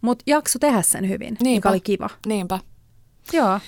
[0.00, 1.68] Mutta jakso tehdä sen hyvin, mikä Niinpä.
[1.70, 2.10] oli kiva.
[2.26, 2.58] Niinpä.
[3.32, 3.60] Joo,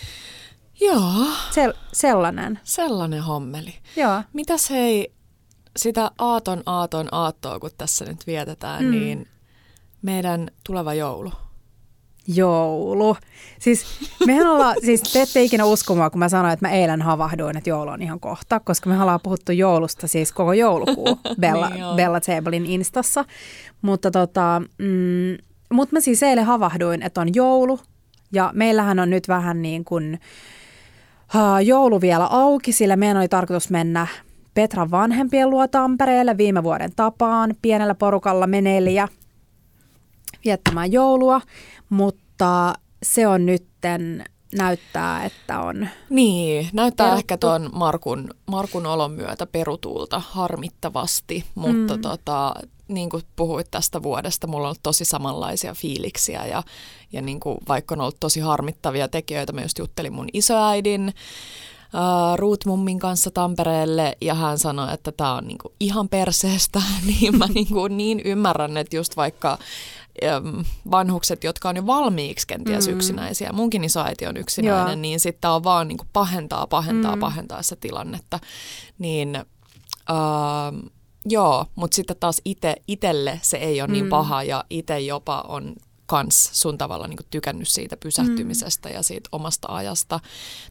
[0.80, 2.60] Joo, sel- sellainen.
[2.64, 3.74] sellainen hommeli.
[3.96, 4.22] Joo.
[4.32, 5.12] Mitäs hei,
[5.76, 8.90] sitä aaton aaton aattoa, kun tässä nyt vietetään, mm.
[8.90, 9.28] niin
[10.02, 11.32] meidän tuleva joulu.
[12.26, 13.16] Joulu.
[13.60, 13.84] Siis
[14.26, 17.70] mehän ollaan, siis te ette ikinä uskomaan, kun mä sanoin, että mä eilen havahduin, että
[17.70, 21.84] joulu on ihan kohta, koska me ollaan puhuttu joulusta siis koko joulukuu Bella, Niin.
[21.96, 23.24] Bella Tablein instassa.
[23.82, 25.36] Mutta tota, mm,
[25.72, 27.80] mut mä siis eilen havahduin, että on joulu
[28.32, 30.20] ja meillähän on nyt vähän niin kuin
[31.34, 34.06] uh, joulu vielä auki, sillä meidän oli tarkoitus mennä
[34.54, 37.54] Petran vanhempien luo Tampereelle viime vuoden tapaan.
[37.62, 39.08] Pienellä porukalla me neljä
[40.44, 41.40] viettämään joulua,
[41.88, 44.24] mutta se on nytten
[44.54, 45.88] näyttää, että on.
[46.10, 47.18] Niin, näyttää Peruttu.
[47.18, 52.02] ehkä tuon Markun, Markun olon myötä perutulta harmittavasti, mutta mm.
[52.02, 52.54] tota,
[52.88, 56.62] niin kuin puhuit tästä vuodesta, mulla on ollut tosi samanlaisia fiiliksiä ja,
[57.12, 61.14] ja niin kuin, vaikka on ollut tosi harmittavia tekijöitä, mä just juttelin mun isoäidin
[61.94, 67.46] uh, Ruut-mummin kanssa Tampereelle ja hän sanoi, että tämä on niinku ihan perseestä, niin mä
[67.54, 69.58] niinku niin ymmärrän, että just vaikka
[70.90, 72.94] vanhukset, jotka on jo valmiiksi kenties mm.
[72.94, 74.96] yksinäisiä, munkin isoäiti on yksinäinen, Joo.
[74.96, 77.20] niin sitten on vaan niinku pahentaa, pahentaa, Mm.
[77.20, 78.38] pahentaa sitä tilannetta.
[78.98, 79.36] Niin
[80.10, 80.86] ähm,
[81.24, 83.92] joo, mutta sitten taas ite, itelle se ei ole mm.
[83.92, 84.10] niin Mm.
[84.10, 85.74] paha ja itse jopa on
[86.12, 88.94] kans sun tavalla niin tykännyt siitä pysähtymisestä mm.
[88.94, 90.20] ja siitä omasta ajasta.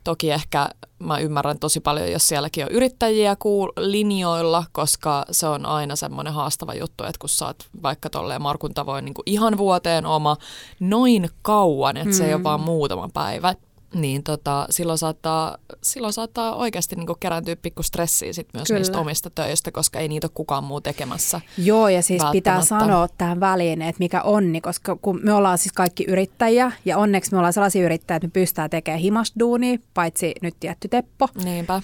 [0.04, 5.66] Toki ehkä mä ymmärrän tosi paljon, jos sielläkin on yrittäjiä kuul- linjoilla, koska se on
[5.66, 10.06] aina semmoinen haastava juttu, että kun sä oot vaikka tolleen Markun tavoin niin ihan vuoteen
[10.06, 10.38] oma
[10.80, 12.14] noin kauan, että mm.
[12.14, 12.44] se ei ole Mm.
[12.44, 13.56] vaan muutama päivä,
[13.94, 18.80] niin tota, silloin, saattaa, silloin saattaa oikeasti niin kärääntyä pikku stressiä sit myös Kyllä.
[18.80, 21.42] niistä omista töistä, koska ei niitä ole kukaan muu tekemässä.
[21.58, 25.74] Joo, ja siis pitää sanoa tähän väliin, että mikä onni, koska kun me ollaan siis
[25.74, 30.56] kaikki yrittäjiä, ja onneksi me ollaan sellaisia yrittäjiä, että me pystytään tekemään himasduunia, paitsi nyt
[30.60, 31.28] tietty Teppo.
[31.44, 31.82] Niinpä.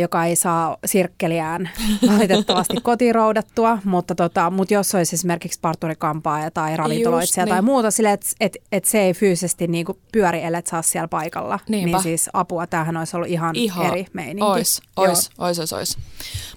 [0.00, 1.70] Joka ei saa sirkkeliään
[2.12, 7.52] valitettavasti kotiin roudattua, mutta, tota, mutta jos olisi esimerkiksi parturikampaaja tai ravintoloitsija niin.
[7.54, 11.58] tai muuta, sille, että et, et se ei fyysisesti niinku pyöri, ellei saa siellä paikalla,
[11.68, 11.96] Niinpä.
[11.96, 14.42] niin siis apua, tämähän olisi ollut ihan, Ihan eri meininki.
[14.50, 15.06] Ois, Joo.
[15.08, 15.98] ois, ois, ois, ois.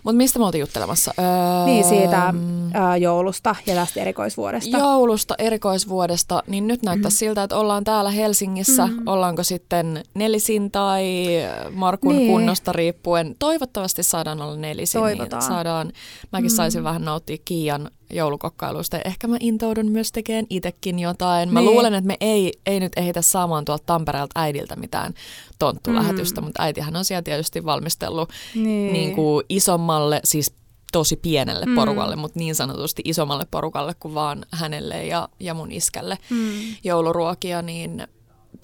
[0.04, 1.14] Mutta mistä me oltiin juttelemassa?
[1.20, 2.34] Öö, Niin siitä
[2.74, 4.78] ää, joulusta ja tästä erikoisvuodesta.
[4.78, 7.16] joulusta, erikoisvuodesta, niin nyt näyttää Mm-hmm.
[7.18, 8.88] siltä, että ollaan täällä Helsingissä.
[8.88, 8.98] Mm.
[9.06, 11.26] Ollaanko sitten nelisin tai
[11.74, 12.32] Markun Niin.
[12.32, 13.36] kunnosta riippuen.
[13.40, 15.02] Toivottavasti saadaan olla nelisin.
[15.02, 15.40] Toivotaan.
[15.42, 15.92] Niin saadaan,
[16.32, 16.56] mäkin Mm.
[16.56, 18.98] saisin vähän nauttia Kiian joulukokkailuista.
[19.06, 21.54] Ehkä mä intoudun myös tekemään itsekin jotain.
[21.54, 21.72] Mä Niin.
[21.72, 25.14] luulen, että me ei, ei nyt ehditä saamaan tuolta Tampereelta äidiltä mitään
[25.60, 26.46] tonttulähetystä, Mm.
[26.46, 28.94] mutta äitihän on siellä tietysti valmistellut Niin.
[28.94, 30.54] niin kuin isommalle, siis
[30.92, 31.76] tosi pienelle Mm.
[31.76, 36.52] porukalle, mutta niin sanotusti isommalle porukalle kuin vaan hänelle ja, ja mun iskälle Mm.
[36.84, 38.08] jouluruokia, niin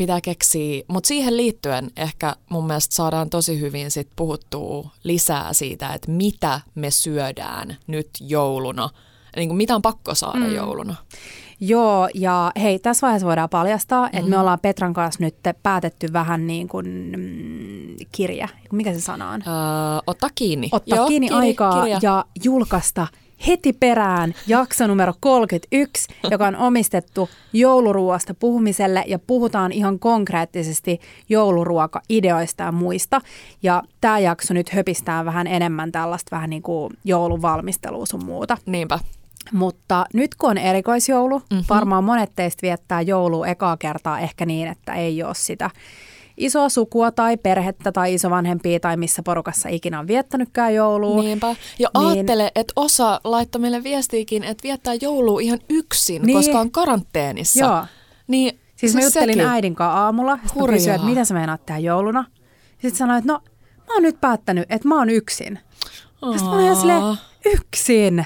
[0.02, 0.84] pitää keksiä.
[0.88, 6.62] Mutta siihen liittyen ehkä mun mielestä saadaan tosi hyvin sit puhuttua lisää siitä, että mitä
[6.76, 8.90] me syödään nyt jouluna.
[9.36, 10.46] Niin kuin mitä on pakko saada Mm.
[10.46, 10.56] mm.
[10.56, 10.96] jouluna.
[11.60, 14.30] Joo, ja hei, tässä vaiheessa voidaan paljastaa, että Mhm.
[14.30, 16.86] me ollaan Petran kanssa nyt päätetty vähän niin kuin
[17.18, 19.42] mm, kirja, mikä se sana on?
[19.48, 19.54] Öö,
[20.08, 20.70] ottaa kiinni.
[20.72, 22.00] Ottaa Joo, kiinni kir- aikaa kirja.
[22.02, 23.08] ja julkaista
[23.48, 31.00] heti perään jakso numero 31, joka on omistettu jouluruoasta puhumiselle ja puhutaan ihan konkreettisesti
[31.30, 33.22] jouluruoka-ideoista ja muista.
[33.64, 38.58] Ja tämä jakso nyt höpistää vähän enemmän tällaista vähän niin kuin joulun valmistelua sun muuta.
[38.66, 39.00] Niinpä.
[39.52, 41.46] Mutta nyt kun on erikoisjoulu, Mhm.
[41.52, 41.66] mm-hmm.
[41.70, 45.70] varmaan monet teistä viettää joulua ekaa kertaa ehkä niin, että ei ole sitä
[46.46, 51.22] isoa sukua tai perhettä tai isovanhempia tai missä porukassa ikinä on viettänytkään joulua.
[51.22, 51.56] Niinpä.
[51.80, 56.38] Ja Niin- ajattele, että osa laittoi meille viestiikin, että viettää joulua ihan yksin, Niin.
[56.38, 57.60] koska on karanteenissa.
[57.60, 57.86] Joo.
[58.28, 59.50] Niin, Siis mä se juttelin sekin.
[59.50, 60.78] äidin kanssa aamulla, sitten mä Hurjaa.
[60.78, 62.26] kysyin, että mitä sä meinaat tehdä jouluna.
[62.72, 63.40] Sitten sanoin, että no
[63.88, 65.60] mä oon nyt päättänyt, että mä oon yksin.
[66.22, 67.02] Ja sitten mä olin silleen,
[67.46, 68.26] yksin.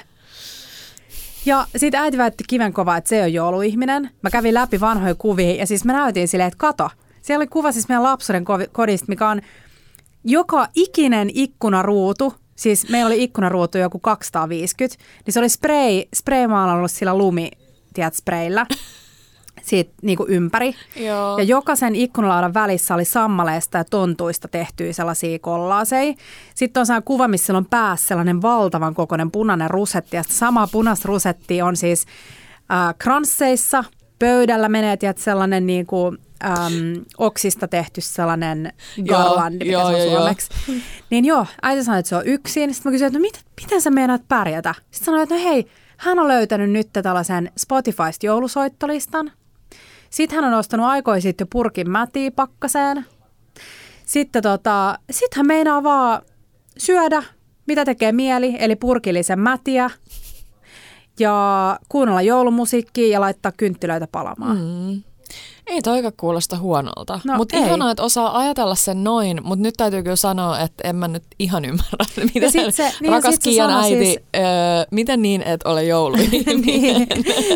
[1.45, 4.09] Ja sitten äiti väitti kiven kova, että se on jouluihminen.
[4.21, 6.89] Mä kävin läpi vanhoja kuvia ja siis mä näytin silleen, että kato.
[7.25, 9.41] Siellä oli kuva siis meidän lapsuuden kodista, mikä on
[10.23, 12.33] joka ikinen ikkunaruutu.
[12.55, 17.51] Siis meillä oli ikkunaruutu joku 250, niin se oli spray, spraymaalannut sillä lumi,
[17.93, 18.65] tiedät, sprayllä
[19.61, 20.75] siitä niin kuin ympäri.
[20.95, 21.37] Joo.
[21.37, 26.13] Ja jokaisen ikkunalaudan välissä oli sammaleesta ja tontuista tehtyjä sellaisia kollaaseja.
[26.55, 30.15] Sitten on sellainen kuva, missä on päässä sellainen valtavan kokoinen punainen rusetti.
[30.15, 32.05] Ja sitä samaa punaista rusettia on siis
[32.71, 33.83] äh, kransseissa,
[34.25, 38.73] pöydällä menee, tiedät, sellainen niin kuin, äm, oksista tehty sellainen
[39.07, 40.17] garlandi, mikä joo, se on joo, joo.
[40.17, 40.49] suomeksi.
[41.09, 42.73] Niin joo, äiti sanoi, että se on yksin.
[42.73, 44.75] Sitten mä kysyin, että no mit, miten sä meinaat pärjätä?
[44.81, 49.31] Sitten sanoin, että no hei, hän on löytänyt nyt tällaisen Spotifysta joulusoittolistan.
[50.09, 53.05] Sitten hän on ostanut aikoja sitten purkin mätiä pakkaseen.
[54.05, 56.21] Sitten tota, sit hän meinaa vaan
[56.77, 57.23] syödä,
[57.67, 59.89] mitä tekee mieli, eli purkillisen mätiä.
[61.19, 64.57] Ja kuunnella joulumusiikkia ja laittaa kynttilöitä palamaan.
[64.57, 65.03] Mm.
[65.67, 70.03] Ei toika kuulosta huonolta, No mutta ihanaa, että osaa ajatella sen noin, mutta nyt täytyy
[70.03, 73.69] kyllä sanoa, että en mä nyt ihan ymmärrä, miten sit se- niin rakas sit Kiian
[73.71, 74.43] äiti, siis- öö,
[74.91, 76.61] miten niin, että ole jouluihminen.
[76.65, 77.07] niin.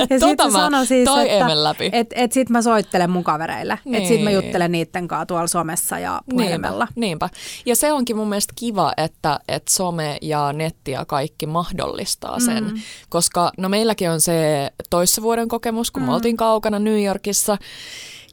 [0.09, 1.89] Ja tota sitten se mä, siis, toi ei että mene läpi.
[1.93, 3.79] et, et sit mä soittelen mun kavereille.
[3.85, 3.95] Niin.
[4.01, 4.35] Et sit mä Niin.
[4.45, 6.85] juttelen niiden kanssa tuolla somessa ja puhelimella.
[6.95, 7.29] Niinpä, niinpä.
[7.65, 12.63] Ja se onkin mun mielestä kiva, että, että some ja netti ja kaikki mahdollistaa sen.
[12.63, 12.79] Mm.
[13.09, 16.05] Koska no meilläkin on se toissa vuoden kokemus, kun mm.
[16.07, 17.57] me oltiin kaukana New Yorkissa.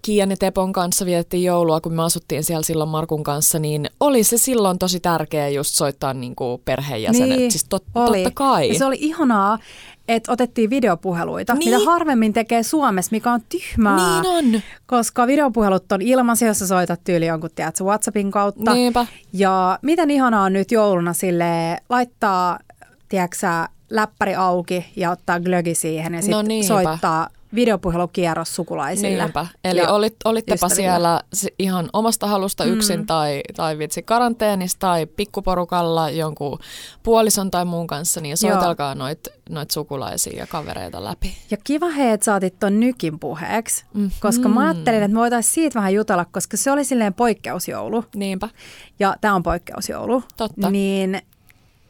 [0.02, 4.24] Kiian ja Tepon kanssa vietettiin joulua, kun me asuttiin siellä silloin Markun kanssa, niin oli
[4.24, 7.38] se silloin tosi tärkeä just soittaa niin kuin perheenjäsenet.
[7.38, 8.16] Niin, siis tot, oli.
[8.22, 8.68] totta kai.
[8.68, 9.59] Ja se oli ihanaa,
[10.09, 11.70] että otettiin videopuheluita, Niin.
[11.70, 14.20] mitä harvemmin tekee Suomessa, mikä on tyhmää.
[14.22, 14.62] Niin on.
[14.87, 18.74] Koska videopuhelut on ilmaisia, jos sä soitat tyyli jonkun, tiedätkö, WhatsAppin kautta.
[18.74, 19.06] Niinpä.
[19.32, 22.59] Ja miten ihanaa on nyt jouluna sille laittaa,
[23.09, 23.46] tiedätkö
[23.90, 26.66] läppäri auki ja ottaa glögi siihen ja No sitten niinpä.
[26.68, 29.22] soittaa videopuhelukierros sukulaisille.
[29.22, 29.46] Niinpä.
[29.64, 30.74] Eli ja olit, olittepa ystäville.
[30.76, 31.20] siellä
[31.59, 33.06] ihan omasta halusta yksin mm.
[33.06, 36.59] tai, tai vitsi karanteenissa tai pikkuporukalla jonkun
[37.02, 41.37] puolison tai muun kanssa, niin soitelkaa noit, noit sukulaisia ja kavereita läpi.
[41.50, 44.06] Ja kiva hei, että saatit ton nykin puheeksi, Mhm.
[44.20, 48.04] koska mä ajattelin, että me voitaisiin siitä vähän jutella, koska se oli silleen poikkeusjoulu.
[48.14, 48.48] Niinpä.
[48.98, 50.22] Ja Ja tämä on poikkeusjoulu.
[50.37, 50.70] Totta.
[50.70, 51.22] Niin,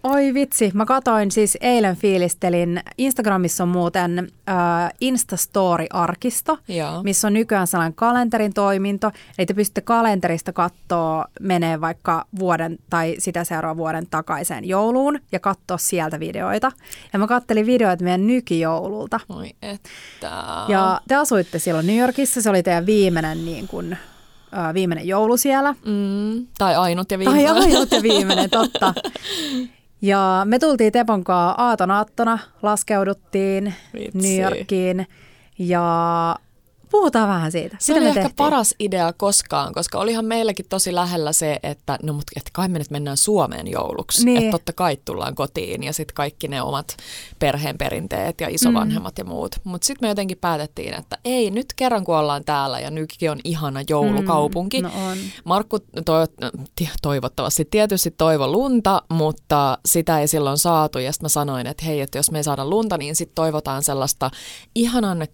[0.02, 4.56] oi vitsi, mä katoin siis eilen fiilistelin, Instagramissa on muuten äh,
[5.00, 7.02] Instastory-arkisto, Joo.
[7.02, 9.10] missä on nykyään sellainen kalenterin toiminto.
[9.38, 15.40] Eli te pystytte kalenterista katsoa, menee vaikka vuoden tai sitä seuraavan vuoden takaiseen jouluun ja
[15.40, 16.72] katsoa sieltä videoita.
[17.12, 19.20] Ja mä kattelin videoita meidän nykijoululta.
[19.28, 19.88] Oi että.
[20.68, 23.92] Ja te asuitte silloin New Yorkissa, se oli teidän viimeinen niin kuin,
[24.52, 25.72] ö, viimeinen joulu siellä.
[25.72, 27.54] Mm, tai ainut ja viimeinen.
[27.54, 28.94] Tai ainut ja viimeinen, totta.
[30.02, 34.18] Ja me tultiin Tepon kanssa aaton aattona, laskeuduttiin Vitsi.
[34.18, 35.06] New Yorkiin
[35.58, 36.36] ja
[36.90, 37.76] puhutaan vähän siitä.
[37.80, 38.36] Se oli ehkä tehtiin?
[38.36, 42.78] paras idea koskaan, koska olihan meilläkin tosi lähellä se, että no mut että kai me
[42.78, 44.24] nyt mennään Suomeen jouluksi.
[44.24, 44.38] Niin.
[44.38, 46.96] Että totta kai tullaan kotiin ja sitten kaikki ne omat
[47.38, 49.20] perheen perinteet ja isovanhemmat mm.
[49.20, 49.56] ja muut.
[49.64, 53.38] Mutta sitten me jotenkin päätettiin, että ei, nyt kerran kun ollaan täällä ja nytkin on
[53.44, 54.82] ihana joulukaupunki.
[54.82, 55.18] Mm, no on.
[55.44, 60.98] Markku toiv- toivottavasti tietysti toivo lunta, mutta sitä ei silloin saatu.
[60.98, 63.82] Ja sitten mä sanoin, että hei, että jos me ei saada lunta, niin sitten toivotaan
[63.82, 64.30] sellaista
[64.74, 65.28] ihanan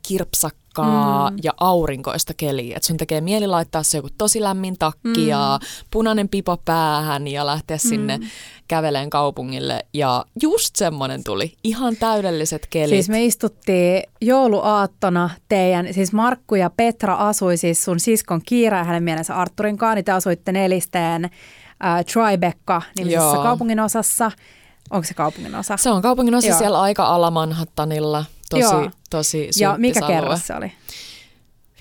[0.72, 1.36] kirpsakkaa mm.
[1.42, 2.76] ja aurinkoista keliä.
[2.76, 5.28] Että sun tekee mieli laittaa se joku tosi lämmin takki mm.
[5.28, 5.58] ja
[5.90, 7.88] punainen pipo päähän ja lähteä mm.
[7.88, 8.20] sinne
[8.68, 9.86] käveleen kaupungille.
[9.94, 11.54] Ja just semmoinen tuli.
[11.64, 12.88] Ihan täydelliset kelit.
[12.88, 18.84] Siis me istuttiin jouluaattona teidän, siis Markku ja Petra asui siis sun siskon Kiira ja
[18.84, 24.30] hänen mielensä Arturin kanssa, niin te asuitte nelisteen äh, Tribeca-nimisessä kaupungin osassa.
[24.90, 25.76] Onko se kaupungin osa?
[25.76, 26.58] Se on kaupungin osa Joo.
[26.58, 28.24] siellä aika ala Manhattanilla.
[28.60, 28.90] Tosi, Joo.
[29.10, 30.14] tosi ja mikä alue.
[30.16, 30.72] kerros se oli?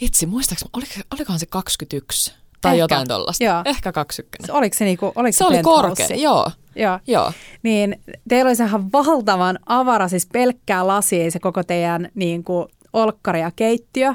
[0.02, 2.34] Vitsi, muistaaks, oliko, olikohan se 21?
[2.62, 2.84] Tai Ehkä.
[2.84, 3.44] jotain tollasta.
[3.44, 3.62] Joo.
[3.66, 4.52] Ehkä 21.
[4.52, 5.82] Oliko se, niinku, oliko Se oli penthouse?
[6.04, 6.52] korkea, joo.
[6.76, 7.00] Joo.
[7.08, 7.32] Joo.
[7.64, 13.40] Niin teillä oli sehän valtavan avara, siis pelkkää lasia se koko teidän niin kuin, olkkari
[13.42, 14.14] ja keittiö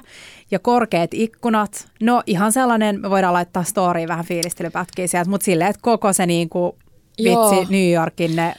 [0.50, 1.88] ja korkeat ikkunat.
[2.00, 6.26] No ihan sellainen, me voidaan laittaa storyin vähän fiilistelypätkiä sieltä, mutta silleen, että koko se
[6.26, 6.72] niin kuin,
[7.18, 7.50] Joo.
[7.50, 8.54] vitsi New Yorkin ne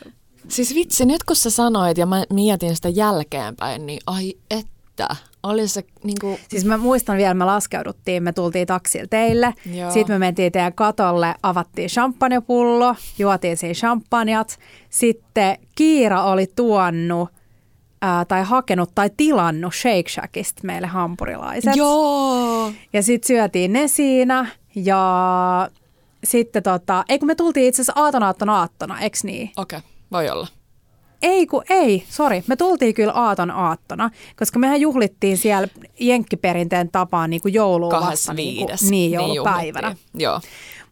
[0.49, 5.67] Siis vitsi, nyt kun sä sanoit ja mä mietin sitä jälkeenpäin, niin ai että, oli
[5.67, 9.53] se niinku, Siis mä muistan vielä, me laskeuduttiin, me tultiin taksilla teille.
[9.73, 9.91] Joo.
[9.91, 14.59] Sitten me mentiin teidän katolle, avattiin champagnepullo, juotiin siinä champagnat.
[14.89, 17.29] Sitten Kiira oli tuonut
[18.01, 21.75] ää, tai hakenut tai tilannut Shake Shackista meille hampurilaiset.
[21.75, 25.69] joo, Ja sitten syötiin ne siinä ja
[26.23, 29.51] sitten tota, ei kun me tultiin itse asiassa aatona aattona aattona, eks niin?
[29.57, 30.47] okei, okay, voi olla.
[31.21, 32.43] Ei kun ei, sori.
[32.47, 35.67] Me tultiin kyllä aaton aattona, koska mehän juhlittiin siellä
[35.99, 38.33] jenkkiperinteen tapaan niin kuin joulua vasta.
[38.33, 39.87] Niin, kuin, niin joulupäivänä.
[39.87, 40.21] juhlittiin.
[40.21, 40.39] Joo.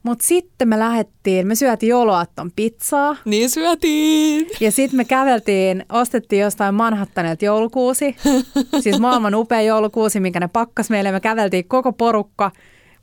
[0.04, 3.15] Mutta sitten me lähdettiin, me syötiin jouluaatton pizzaa.
[3.25, 4.47] Niin syötiin.
[4.60, 8.15] Ja sitten me käveltiin, ostettiin jostain Manhattanilta joulukuusi.
[8.84, 11.12] siis maailman upea joulukuusi, minkä ne pakkas meille.
[11.12, 12.51] Me käveltiin koko porukka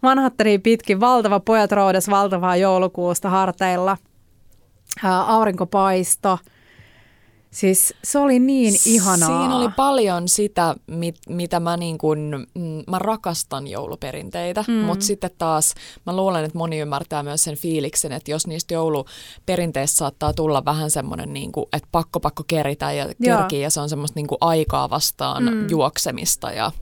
[0.02, 3.96] Manhattaniin pitkin, valtava pojat roudas valtavaa joulukuusta harteilla.
[5.26, 6.38] Aurinkopaisto.
[7.52, 9.40] Siis se oli niin ihanaa.
[9.40, 14.74] Siinä oli paljon sitä, mit, mitä mä niin kun, mm, mä rakastan jouluperinteitä, mm.
[14.74, 15.74] mutta sitten taas
[16.06, 20.90] mä luulen, että moni ymmärtää myös sen fiiliksen, että jos niistä jouluperinteistä saattaa tulla vähän
[20.90, 23.38] semmoinen, niin kuin, että pakko pakko keritä ja Joo.
[23.38, 25.70] kerkiä ja se on semmoista niin kuin aikaa vastaan mm.
[25.70, 26.72] juoksemista ja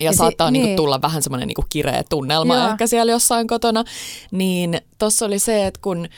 [0.00, 0.60] ja, Ja si- saattaa niin.
[0.60, 0.66] niin.
[0.66, 2.68] niinku tulla vähän semmoinen niinku kireä tunnelma Joo.
[2.68, 3.84] ehkä siellä jossain kotona,
[4.30, 6.08] niin tossa oli se, että kun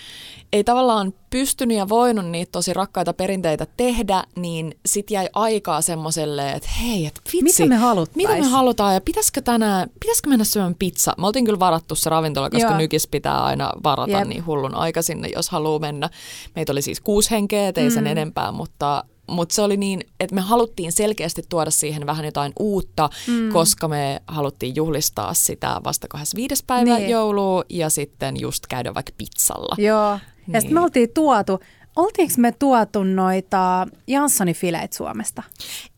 [0.53, 6.53] ei tavallaan pystynyt ja voinut niitä tosi rakkaita perinteitä tehdä, niin sit jäi aikaa semmoiselle,
[6.53, 8.16] että hei, että vitsi, Mitä me haluttais?
[8.16, 11.12] mitä me halutaan ja pitäisikö tänään, pitäisikö mennä syömään pizza?
[11.18, 12.79] Me oltiin kyllä varattu se ravintola, koska Joo.
[12.79, 14.29] nykis pitää aina varata Jep.
[14.29, 16.11] niin hullun aika sinne, jos haluaa mennä.
[16.57, 20.35] Meitä oli siis kuusi henkeä, et ei sen enempää, mutta mutta se oli niin, että
[20.35, 23.53] me haluttiin selkeästi tuoda siihen vähän jotain uutta, mm.
[23.53, 26.65] koska me haluttiin juhlistaa sitä vasta 25.
[26.67, 26.97] päivä Niin.
[26.97, 27.11] niin.
[27.11, 29.75] joulua ja sitten just käydä vaikka pizzalla.
[29.79, 30.11] Joo.
[30.11, 30.75] Ja sitten Niin.
[30.75, 31.61] me oltiin tuotu,
[31.97, 35.43] oltiinko me tuotu noita Janssonin fileitä Suomesta?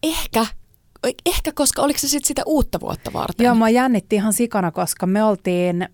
[0.03, 0.47] Ehkä,
[1.27, 3.45] ehkä koska oliko se sitten sitä uutta vuotta varten?
[3.45, 5.89] Joo, mä jännitti ihan sikana, koska me oltiin,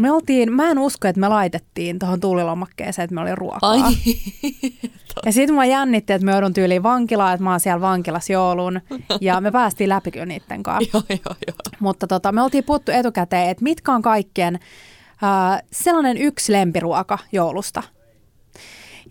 [0.00, 3.70] me oltiin, mä en usko, että me laitettiin tuohon tuulilomakkeeseen, että me oli ruokaa.
[3.70, 3.80] Ai,
[5.26, 8.80] Ja sitten mä jännitti, että me joudun tyyliin vankilaan, että mä oon siellä vankilas joulun.
[9.20, 10.90] Ja me päästiin läpi kyllä niiden kanssa.
[10.92, 11.76] joo, joo, joo.
[11.80, 17.82] Mutta tota, me oltiin puhuttu etukäteen, että mitkä on kaikkien äh, sellainen yksi lempiruoka joulusta.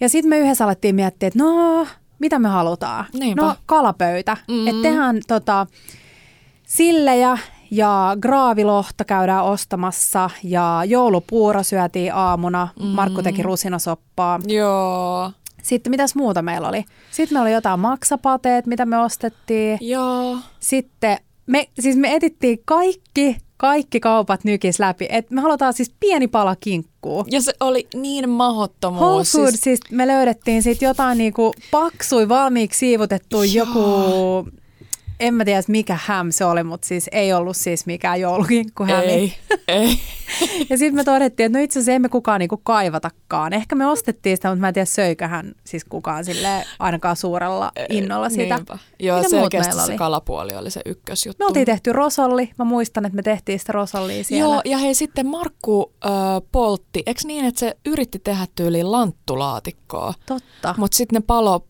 [0.01, 1.87] Ja sitten me yhdessä alettiin miettiä, että no,
[2.19, 3.05] mitä me halutaan?
[3.13, 3.41] Niinpä.
[3.41, 4.37] No, kalapöytä.
[4.47, 4.67] Mm.
[4.67, 5.67] Että tehdään tota,
[6.67, 7.37] sillejä ja
[8.21, 12.67] graavilohta käydään ostamassa ja joulupuuro syötiin aamuna.
[12.79, 12.85] Mm.
[12.85, 14.39] Markku teki rusinasoppaa.
[14.47, 15.31] Joo,
[15.63, 16.85] Sitten mitäs muuta meillä oli?
[17.11, 19.77] Sitten meillä oli jotain maksapateet, mitä me ostettiin.
[19.81, 20.37] joo.
[20.59, 25.07] Sitten me, siis me etittiin kaikki, kaikki kaupat nykis läpi.
[25.09, 27.25] Et me halutaan siis pieni pala kinkkuu.
[27.31, 29.01] Ja se oli niin mahottomuus.
[29.01, 33.53] Whole siis- Foods, siis me löydettiin sitten jotain niinku paksui, valmiiksi siivutettu Joo.
[33.65, 34.49] joku
[35.19, 39.11] en mä tiedä mikä häm se oli, mutta siis ei ollut siis mikään joulukinkku hämi.
[39.11, 39.33] Ei,
[39.67, 39.99] ei.
[40.69, 43.53] ja sitten me todettiin, että no itse asiassa emme kukaan niinku kaivatakaan.
[43.53, 48.29] Ehkä me ostettiin sitä, mutta mä en tiedä söiköhän siis kukaan sille ainakaan suurella innolla
[48.29, 48.55] sitä.
[48.55, 48.77] Niinpä.
[48.99, 49.97] Joo, Mitä selkeästi se oli?
[49.97, 51.43] kalapuoli oli se ykkösjuttu.
[51.43, 52.51] Me oltiin tehty rosolli.
[52.57, 54.53] Mä muistan, että me tehtiin sitä rosollia siellä.
[54.53, 56.11] Joo, ja hei sitten Markku äh,
[56.51, 60.75] poltti, eikö niin, että se yritti tehdä tyyliin lanttulaatikkoa, Totta.
[60.77, 61.65] mutta sitten ne palo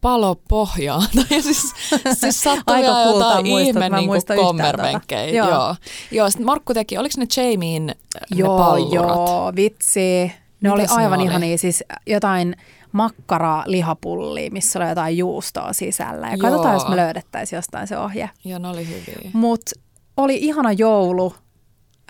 [0.00, 1.08] palo pohjaan.
[1.30, 1.74] ja siis,
[2.12, 5.26] siis sattui Aika jotain ihme niin kommervenkkejä.
[5.26, 5.36] tota.
[5.36, 5.48] Joo.
[5.48, 5.58] Joo.
[5.58, 5.76] Joo.
[6.10, 7.94] Joo, sitten Markku teki, oliko ne Jamien ne
[8.30, 8.92] joo, pallurat?
[9.16, 10.32] joo, vitsi.
[10.60, 11.28] Ne Mitäs oli ne aivan oli?
[11.28, 12.56] ihania, siis jotain
[12.92, 16.26] makkaraa lihapullia, missä oli jotain juustoa sisällä.
[16.26, 16.40] Ja Joo.
[16.40, 18.30] katsotaan, jos me löydettäisiin jostain se ohje.
[18.44, 19.30] Joo, ne oli hyviä.
[19.32, 19.70] Mutta
[20.16, 21.34] oli ihana joulu.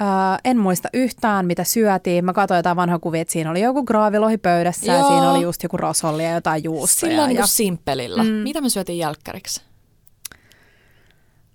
[0.01, 0.07] Öö,
[0.45, 2.25] en muista yhtään, mitä syötiin.
[2.25, 5.09] Mä katsoin jotain vanhaa kuvia, että siinä oli joku graavilohi pöydässä ja Joo.
[5.09, 7.11] siinä oli just joku rosolli ja jotain juustoja.
[7.11, 8.25] Sillä niin ja, kuin simppelillä.
[8.25, 8.31] Mm.
[8.31, 9.63] Mitä me syötiin jälkkäriksi?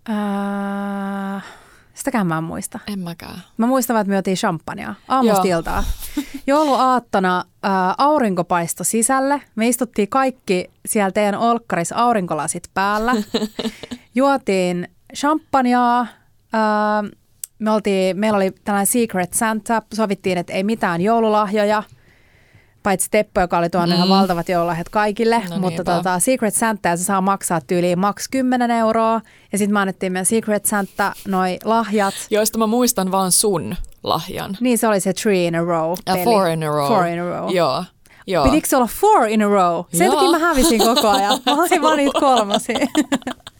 [0.10, 1.40] öö,
[1.94, 2.80] sitäkään mä en muista.
[2.88, 3.42] En mäkään.
[3.58, 5.58] Mä muistan, että me otin champagnea aamusta Joo.
[5.58, 5.84] iltaa.
[6.48, 9.42] Jouluaattona ää, aurinko paistoi sisälle.
[9.56, 13.16] Me istuttiin kaikki siellä teidän olkkarissa aurinkolasit päällä.
[14.16, 16.06] Juotiin champagnea.
[16.54, 17.04] Ää,
[17.64, 19.82] me oltiin, meillä oli tällainen Secret Santa.
[19.94, 21.84] Sovittiin, että ei mitään joululahjoja.
[22.84, 23.96] Paitsi Teppo, joka oli tuonut mm.
[23.96, 25.40] ihan valtavat joululahjat kaikille.
[25.50, 25.84] No mutta niinpä.
[25.84, 29.22] tota, Secret Santa, ja se saa maksaa tyyliin maks 10 euroa.
[29.52, 32.14] Ja sitten me annettiin meidän Secret Santa noi lahjat.
[32.30, 34.58] Joista mä muistan vaan sun lahjan.
[34.62, 36.24] Niin se oli se three in a row Ja peli.
[36.24, 36.88] four in a row.
[36.88, 37.56] Four in a row.
[37.56, 37.84] Joo.
[38.28, 38.46] Joo.
[38.46, 39.84] Pitikö se olla four in a row?
[39.94, 40.16] Sen Joo.
[40.16, 41.40] takia mä hävisin koko ajan.
[41.46, 42.80] Mä olin vaan niitä kolmosia.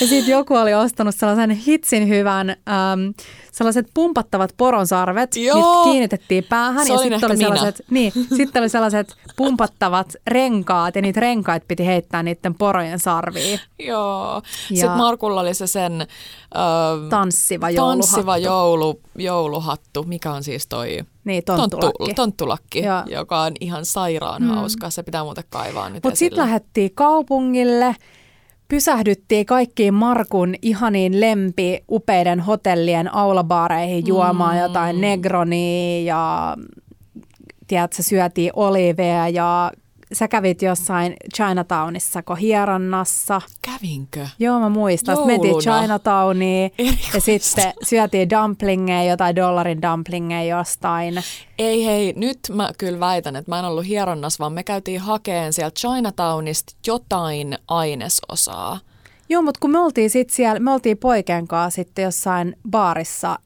[0.00, 3.14] ja sitten joku oli ostanut sellaisen hitsin hyvän, äm,
[3.52, 5.56] sellaiset pumpattavat poronsarvet, Joo.
[5.56, 6.86] mitkä kiinnitettiin päähän.
[6.86, 7.48] Se ja sitten oli, minä.
[7.48, 13.60] sellaiset, niin, sitten oli sellaiset pumpattavat renkaat, ja niitä renkaita piti heittää niiden porojen sarviin.
[13.78, 14.42] Joo.
[14.70, 16.06] Ja- Sitten Markulla oli se sen ö,
[17.10, 18.02] Tanssiva jouluhattu.
[18.06, 21.98] tanssiva joulu, jouluhattu, mikä on siis toi Niin, tonttulakki.
[21.98, 23.02] tonttu, tonttulakki Joo.
[23.06, 24.48] joka on ihan sairaan mm.
[24.48, 24.90] hauska.
[24.90, 27.96] Se pitää muuten kaivaa nyt Mutta sitten lähdettiin kaupungille,
[28.68, 34.62] pysähdyttiin kaikkiin Markun ihaniin lempi upeiden hotellien aulabaareihin juomaan Mm.
[34.62, 36.56] jotain Negronia ja
[37.66, 39.70] tiedätkö, syötiin oliveja ja
[40.14, 43.40] sä kävit jossain Chinatownissa hieronnassa.
[43.62, 44.26] Kävinkö?
[44.38, 45.16] Joo, mä muistan.
[45.16, 45.78] Sitten mentiin Jouluna.
[45.80, 47.20] Chinatowniin ja Erikoista.
[47.20, 51.22] sitten syötiin dumplingeja, jotain dollarin dumplingeja jostain.
[51.58, 55.52] Ei hei, nyt mä kyllä väitän, että mä en ollut hieronnassa, vaan me käytiin hakeen
[55.52, 58.78] sieltä Chinatownista jotain ainesosaa.
[59.28, 63.38] Joo, mutta kun me oltiin sitten siellä, me oltiin poikien kanssa sitten jossain baarissa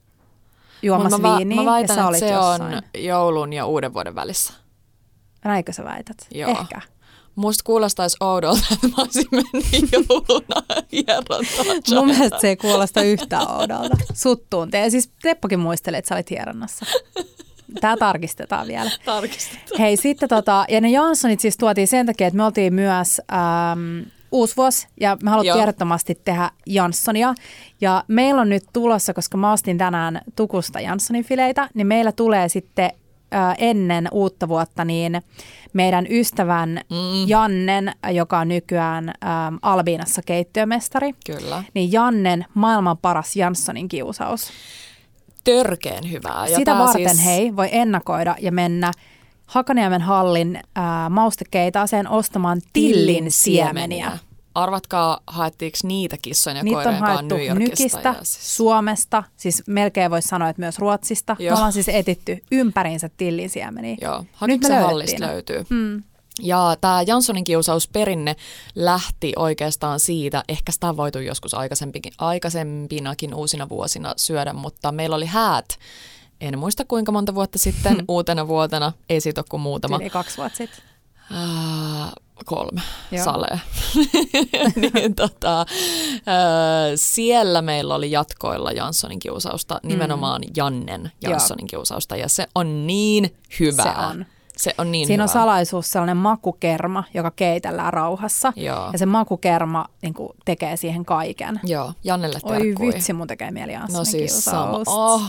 [0.83, 2.63] juomassa Mut mä, viiniä mä väitän, ja sä että olit se jossain.
[2.75, 4.53] on joulun ja uuden vuoden välissä.
[5.49, 6.17] Näinkö sä väität?
[6.35, 6.51] Joo.
[6.51, 6.81] Ehkä.
[7.35, 11.45] Musta kuulostaisi oudolta, että mä olisin mennyt jouluna hierontaan.
[11.95, 13.97] Mun mielestä se ei kuulosta yhtään oudolta.
[14.15, 14.71] Suttuun.
[14.71, 16.87] Te, siis Teppokin muisteli, että sä olit hieronnassa.
[17.81, 18.91] Tää tarkistetaan vielä.
[19.05, 19.79] Tarkistetaan.
[19.79, 24.05] Hei, sitten tota, ja ne Janssonit siis tuotiin sen takia, että me oltiin myös äm,
[24.33, 27.35] uusi vuosi ja me haluttiin ehdottomasti tehdä Janssonia.
[27.81, 32.49] Ja meillä on nyt tulossa, koska mä ostin tänään Tukusta Janssonin fileitä, niin meillä tulee
[32.49, 32.91] sitten
[33.59, 35.23] ennen uutta vuotta niin
[35.73, 37.29] meidän ystävän Mm.
[37.29, 41.65] Jannen, joka on nykyään äm, Albiinassa keittiömestari, Kyllä.
[41.75, 44.51] niin Jannen maailman paras Janssonin kiusaus.
[45.45, 46.47] Törkeen hyvää.
[46.47, 48.93] Ja Sitä varten siis, hei, voi ennakoida ja mennä
[49.47, 54.19] Hakaniemen hallin ää, maustekeitaaseen ostamaan tillin siemeniä.
[54.63, 57.83] Arvatkaa, haettiinko niitä kissojen ja Niitä on haettu New Yorkista.
[57.83, 61.37] Nykistä, ja siis, Suomesta, siis melkein voisi sanoa, että myös Ruotsista.
[61.39, 61.51] Joo.
[61.51, 63.97] Me ollaan siis etitty ympäriinsä tillin siemeniä.
[64.01, 65.67] joo, Hakiksen hallista löytyy.
[65.71, 66.03] Mm.
[66.43, 68.37] Ja tämä Janssonin kiusausperinne
[68.75, 75.17] lähti oikeastaan siitä, ehkä sitä on voitu joskus aikaisempikin, aikaisempinakin uusina vuosina syödä, mutta meillä
[75.17, 75.79] oli häät,
[76.41, 80.37] en muista kuinka monta vuotta sitten, uutena vuotena, ei siitä ole kuin muutama, Yli kaksi
[80.37, 80.85] vuotta sitten.
[82.45, 83.25] Kolme Joo.
[83.25, 83.61] salee.
[84.95, 85.67] niin, tota, ää,
[86.95, 93.95] siellä meillä oli jatkoilla Janssonin kiusausta, nimenomaan Jannen Janssonin kiusausta, ja se on niin hyvää.
[93.95, 94.27] Se on.
[94.59, 95.41] Se on niin Siinä on hyvää.
[95.43, 98.53] salaisuus sellainen makukerma, joka keitellään rauhassa.
[98.57, 98.89] Joo.
[98.93, 101.61] Ja se makukerma niin kuin, tekee siihen kaiken.
[101.65, 102.87] Joo, Jannelle Oi terkkui.
[102.87, 104.83] vitsi, mun tekee mieli No siis sama.
[104.87, 105.23] Oh.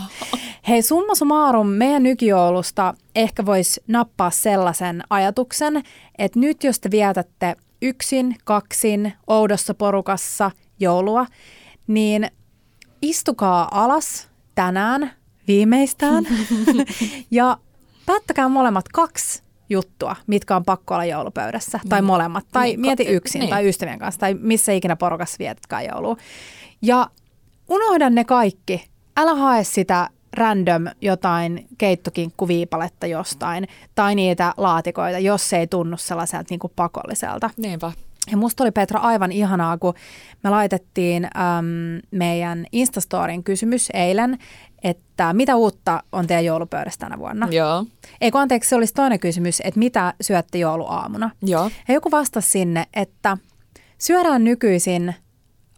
[0.67, 5.83] Hei, summa summarum, meidän nykyjoulusta ehkä voisi nappaa sellaisen ajatuksen,
[6.17, 11.25] että nyt jos te vietätte yksin, kaksin, oudossa porukassa joulua,
[11.87, 12.31] niin
[13.01, 15.11] istukaa alas tänään
[15.47, 16.23] viimeistään
[17.31, 17.57] ja
[18.13, 23.09] päättäkää molemmat kaksi juttua, mitkä on pakko olla joulupöydässä, tai molemmat, tai Niin, mieti ko-
[23.09, 23.49] yksin, niin.
[23.49, 26.17] tai ystävien kanssa, tai missä ikinä porukassa vietätkään joulua.
[26.81, 27.09] Ja
[27.69, 28.89] unohda ne kaikki.
[29.17, 36.47] Älä hae sitä random jotain keittokinkkuviipaletta jostain, tai niitä laatikoita, jos se ei tunnu sellaiselta
[36.49, 37.49] niin kuin pakolliselta.
[37.57, 37.91] Niinpä.
[38.31, 39.93] Ja musta oli Petra aivan ihanaa, kun
[40.43, 44.37] me laitettiin äm, meidän Instastorin kysymys eilen,
[44.83, 47.47] että mitä uutta on teidän joulupöydässä tänä vuonna?
[47.51, 47.85] Joo.
[48.21, 51.29] Eikö anteeksi, se olisi toinen kysymys, että mitä syötte jouluaamuna?
[51.41, 51.71] Joo.
[51.87, 53.37] Ja joku vastasi sinne, että
[53.97, 55.15] syödään nykyisin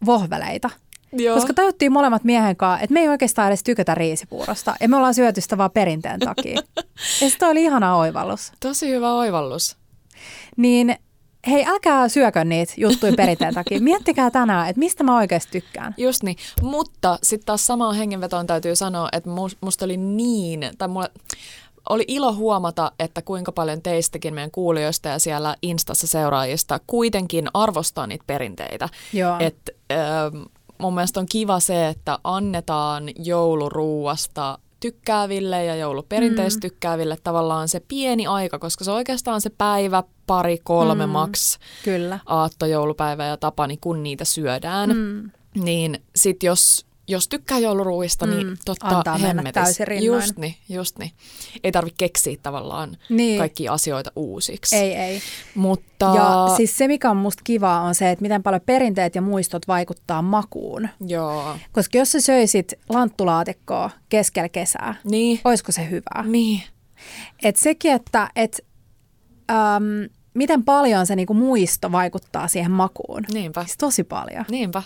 [0.06, 0.70] vohveleita.
[1.12, 1.34] Joo.
[1.34, 4.74] Koska tajuttiin molemmat miehen kanssa, että me ei oikeastaan edes tykätä riisipuurosta.
[4.80, 6.60] Ja me ollaan syöty sitä vaan perinteen takia.
[7.20, 8.52] ja se oli ihana oivallus.
[8.60, 9.76] Tosi hyvä oivallus.
[10.56, 10.96] Niin
[11.46, 13.80] hei, älkää syökö niitä juttuja perinteen takia.
[13.90, 15.94] Miettikää tänään, että mistä mä oikeasti tykkään.
[15.96, 20.88] Just niin, mutta sitten taas samaan hengenvetoon täytyy sanoa, että mus- musta oli niin, tai
[20.88, 21.08] mulle
[21.88, 28.06] oli ilo huomata, että kuinka paljon teistäkin meidän kuulijoista ja siellä Instassa seuraajista kuitenkin arvostaa
[28.06, 28.88] niitä perinteitä.
[29.12, 29.36] Joo.
[29.40, 30.42] Et, ähm,
[30.78, 36.60] mun mielestä on kiva se, että annetaan jouluruuasta tykkääville ja jouluperinteistä mm.
[36.60, 40.02] tykkääville tavallaan se pieni aika, koska se on oikeastaan se päivä,
[40.32, 41.12] pari, kolme mm.
[41.12, 42.18] maks Kyllä.
[42.26, 44.90] aatto, joulupäivä ja tapani, kun niitä syödään.
[44.96, 45.30] Mm.
[45.64, 48.32] Niin sit jos, jos tykkää jouluruuista, mm.
[48.32, 49.52] niin totta Antaa mennä hemmetis.
[49.52, 50.20] täysin rinnoin.
[50.22, 51.10] Just niin, just niin.
[51.64, 53.38] Ei tarvitse keksiä tavallaan Niin.
[53.38, 54.76] kaikkia asioita uusiksi.
[54.76, 55.20] Ei, ei.
[55.54, 59.22] Mutta Ja siis se, mikä on musta kivaa, on se, että miten paljon perinteet ja
[59.22, 60.88] muistot vaikuttaa makuun.
[61.06, 66.24] joo, Koska jos sä söisit lanttulaatikkoa keskellä kesää, niin, olisiko se hyvää?
[66.26, 66.62] niin,
[67.42, 68.60] Et sekin, että et,
[69.50, 73.22] äm, miten paljon se niinku muisto vaikuttaa siihen makuun.
[73.32, 74.44] niinpä, Siis tosi paljon.
[74.50, 74.82] niinpä.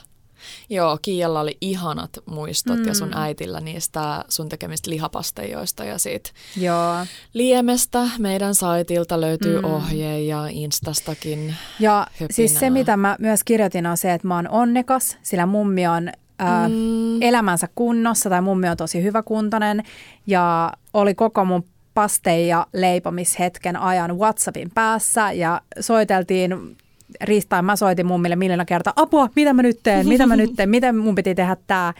[0.71, 2.87] Joo, Kiialla oli ihanat muistot mm.
[2.87, 6.95] ja sun äitillä niistä sun tekemistä lihapasteijoista ja siitä Joo.
[7.35, 9.65] Liemestä meidän saitilta löytyy mm.
[9.65, 11.55] ohje ja Instastakin.
[11.81, 12.29] Ja Höpinää.
[12.33, 16.09] siis se, mitä mä myös kirjoitin, on se, että mä oon onnekas, sillä mummi on
[16.39, 17.23] ää, Mm.
[17.23, 19.83] elämänsä kunnossa, tai mummi on tosi hyväkuntoinen,
[20.27, 21.65] ja oli koko mun
[21.97, 26.77] paste- ja leipomishetken ajan WhatsAppin päässä, ja soiteltiin
[27.21, 30.71] Riistaan mä soitin mummille miljoona kertaa, apua, mitä mä nyt teen, mitä mä nyt teen,
[30.71, 31.95] miten mun piti tehdä tämä.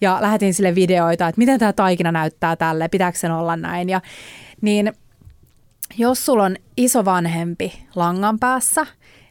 [0.00, 3.88] Ja lähetin sille videoita, että miten tämä taikina näyttää tälle, pitääkö sen olla näin.
[3.88, 4.00] Ja,
[4.60, 4.92] niin
[5.98, 8.86] jos sulla on isovanhempi langan päässä,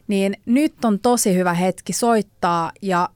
[0.08, 3.08] niin nyt on tosi hyvä hetki soittaa ja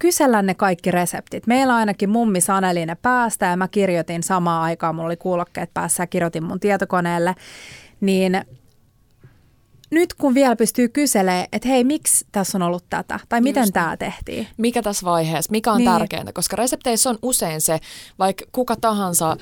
[0.00, 1.46] kysellä ne kaikki reseptit.
[1.46, 6.02] Meillä ainakin mummi saneli ne päästä ja mä kirjoitin samaan aikaan, mulla oli kuulokkeet päässä
[6.02, 7.34] ja kirjoitin mun tietokoneelle,
[8.00, 8.40] niin
[9.90, 13.72] nyt kun vielä pystyy kyselemään, että hei, miksi tässä on ollut tätä, tai miten Just
[13.72, 14.46] tämä tehtiin.
[14.56, 15.90] Mikä tässä vaiheessa, mikä on Niin.
[15.90, 15.98] niin.
[15.98, 17.80] tärkeintä, koska resepteissä on usein se,
[18.18, 19.36] vaikka kuka tahansa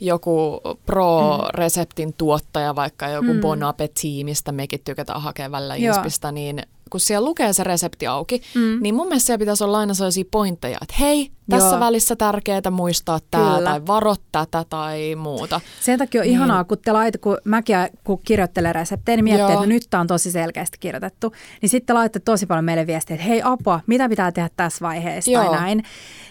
[0.00, 3.40] joku pro-reseptin tuottaja, vaikka joku mm.
[3.40, 8.42] Bon Appetit, mistä mekin tykätään hakea välillä inspistä, niin kun siellä lukee se resepti auki,
[8.54, 8.78] mm.
[8.82, 11.80] niin mun mielestä siellä pitäisi olla aina sellaisia pointteja, että hei, tässä Joo.
[11.80, 13.70] välissä tärkeää muistaa tämä Kyllä.
[13.70, 15.60] tai varo tätä tai muuta.
[15.80, 16.34] Sen takia on Niin.
[16.34, 19.48] ihanaa, kun te lait, kun mäkin kun kirjoittelen reseptejä, niin miettii, Joo.
[19.48, 21.32] että no nyt tämä on tosi selkeästi kirjoitettu.
[21.62, 25.30] Niin sitten laitte tosi paljon meille viestiä, että hei apua, mitä pitää tehdä tässä vaiheessa
[25.30, 25.44] Joo.
[25.44, 25.82] tai näin.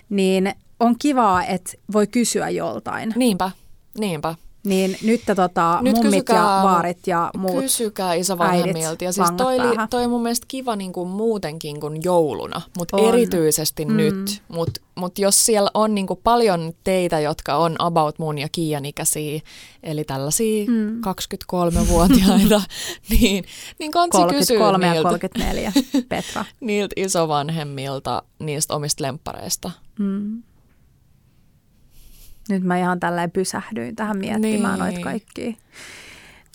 [0.09, 3.13] Niin on kivaa, että voi kysyä joltain.
[3.15, 3.51] Niinpä,
[3.99, 4.35] niinpä.
[4.66, 7.61] Niin nyt tota, Nyt mummit kysykää- ja vaarit ja muut.
[7.61, 8.88] Kysykää isovanhemmilta.
[8.88, 12.61] äidit Ja siis toi, oli, toi on mun mielestä kiva niin kuin muutenkin kuin jouluna,
[12.78, 13.97] mutta erityisesti Mm.
[13.97, 14.41] nyt.
[14.47, 18.86] Mutta mut jos siellä on niin kuin paljon teitä, jotka on about mun ja Kiian
[18.86, 19.39] ikäisiä,
[19.84, 21.01] eli tällaisia Mm.
[21.01, 22.61] 23-vuotiaita,
[23.20, 23.43] niin,
[23.80, 25.74] niin kansi kysyä 33 ja niiltä, 34,
[26.09, 26.45] Petra.
[26.59, 29.72] niiltä isovanhemmilta niistä omista lemppareista.
[29.99, 30.43] Mm.
[32.49, 34.79] Nyt mä ihan tälleen pysähdyin tähän miettimään Niin.
[34.79, 35.53] noita kaikkia.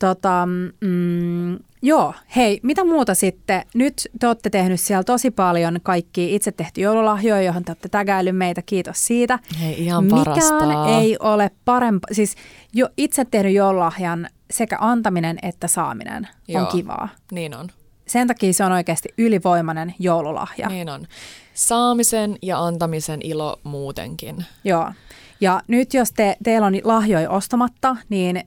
[0.01, 0.49] Tota,
[0.81, 3.63] mm, joo, hei, mitä muuta sitten?
[3.75, 8.37] Nyt te olette tehnyt siellä tosi paljon kaikki itse tehty joululahjoja, johon te olette tägäillyt
[8.37, 9.39] meitä, kiitos siitä.
[9.61, 10.99] Hei, ihan Mikään parasta.
[11.01, 12.35] ei ole parempi, siis
[12.75, 16.63] jo itse tehnyt joululahjan sekä antaminen että saaminen Joo.
[16.63, 17.09] on kivaa.
[17.33, 17.69] Niin on.
[18.07, 20.69] Sen takia se on oikeasti ylivoimainen joululahja.
[20.69, 21.07] Niin on.
[21.55, 24.45] Saamisen ja antamisen ilo muutenkin.
[24.65, 24.93] Joo.
[25.41, 28.43] Ja nyt jos te, teillä on lahjoja ostamatta, niin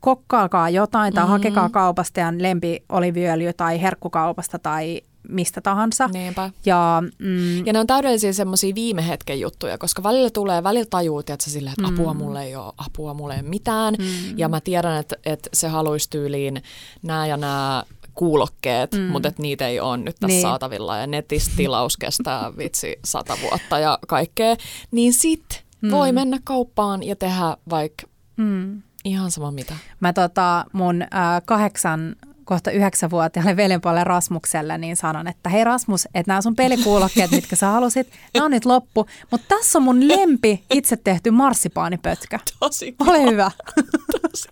[0.00, 1.32] kokkaakaa jotain tai Mhm.
[1.32, 1.44] mm-hmm.
[1.44, 6.06] hakekaa kaupasta ja lempioliviöljy tai herkkukaupasta tai mistä tahansa.
[6.12, 6.50] Niinpä.
[6.66, 11.18] Ja, mm, Ja ne on täydellisiä semmoisia viime hetken juttuja, koska välillä tulee, välillä tajuu,
[11.18, 13.94] että silleen, että apua mulle ei ole, apua mulle ei mitään.
[13.98, 14.38] Mm.
[14.38, 16.62] Ja mä tiedän, että, että se haluaisi tyyliin
[17.02, 17.82] nämä ja nämä
[18.14, 19.00] kuulokkeet, mm.
[19.00, 20.42] mutta että niitä ei ole nyt tässä Niin.
[20.42, 24.56] saatavilla ja netistä tilaus kestää vitsi sata vuotta ja kaikkea.
[24.90, 25.90] Niin sit mm.
[25.90, 28.06] voi mennä kauppaan ja tehdä vaikka
[28.36, 29.74] mm, Ihan sama mitä.
[30.00, 31.08] Mä tota, mun äh,
[31.44, 37.56] kahdeksan kohta yhdeksänvuotiaalle veljenpuolelle Rasmukselle, niin sanon, että hei Rasmus, että nämä sun pelikuulokkeet, mitkä
[37.56, 39.06] sä halusit, nämä on nyt loppu.
[39.30, 42.38] Mutta tässä on mun lempi itse tehty marsipaanipötkä.
[42.60, 43.50] Tosi Ole hyvä.
[44.22, 44.48] Tosi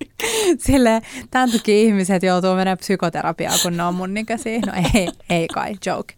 [0.59, 4.61] Sille tämän takia ihmiset joutuu menemään psykoterapiaan, kun ne on mun ikäisiä.
[4.67, 6.15] No ei, ei kai, joke.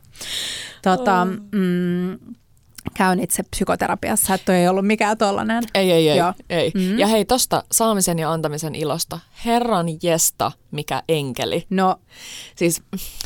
[0.83, 2.19] Tota, mm,
[2.95, 5.65] käyn itse psykoterapiassa, että ei ollut mikään tollanen.
[5.75, 6.19] Ei, ei, ei.
[6.19, 6.33] Joo.
[6.51, 6.73] ei.
[6.75, 6.99] Mm.
[6.99, 9.19] Ja hei, tosta saamisen ja antamisen ilosta.
[9.45, 11.67] Herran jesta, mikä enkeli.
[11.71, 11.97] No,
[12.57, 12.83] Siis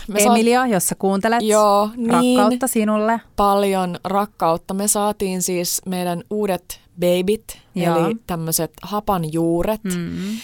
[0.09, 2.11] me saat- Emilia, jos sä kuuntelet, Joo, niin.
[2.39, 3.21] rakkautta sinulle.
[3.37, 4.75] paljon rakkautta.
[4.75, 7.45] Me saatiin siis meidän uudet babit,
[7.75, 8.07] Joo.
[8.07, 9.93] eli tämmöiset hapanjuuret, mm.
[9.93, 10.37] Mm.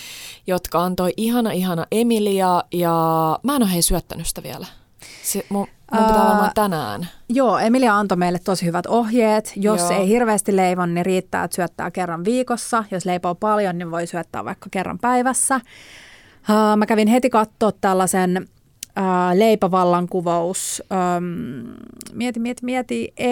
[0.47, 2.95] jotka antoi ihana ihana Emilia ja
[3.43, 4.67] mä en ole hei syöttänyt sitä vielä.
[5.23, 7.09] Se, mun, mun pitää Ää, varmaan tänään.
[7.29, 9.53] Joo, Emilia antoi meille tosi hyvät ohjeet.
[9.57, 9.91] Jos Joo.
[9.91, 12.85] ei hirveästi leivon, niin riittää, että syöttää kerran viikossa.
[12.91, 15.57] Jos leipoo paljon, niin voi syöttää vaikka kerran päivässä.
[15.57, 18.49] Uh, mä kävin heti katsoa tällaisen
[18.99, 20.83] uh, leipävallankuvaus,
[21.17, 21.25] um,
[22.13, 23.31] mieti, mieti, mieti, e,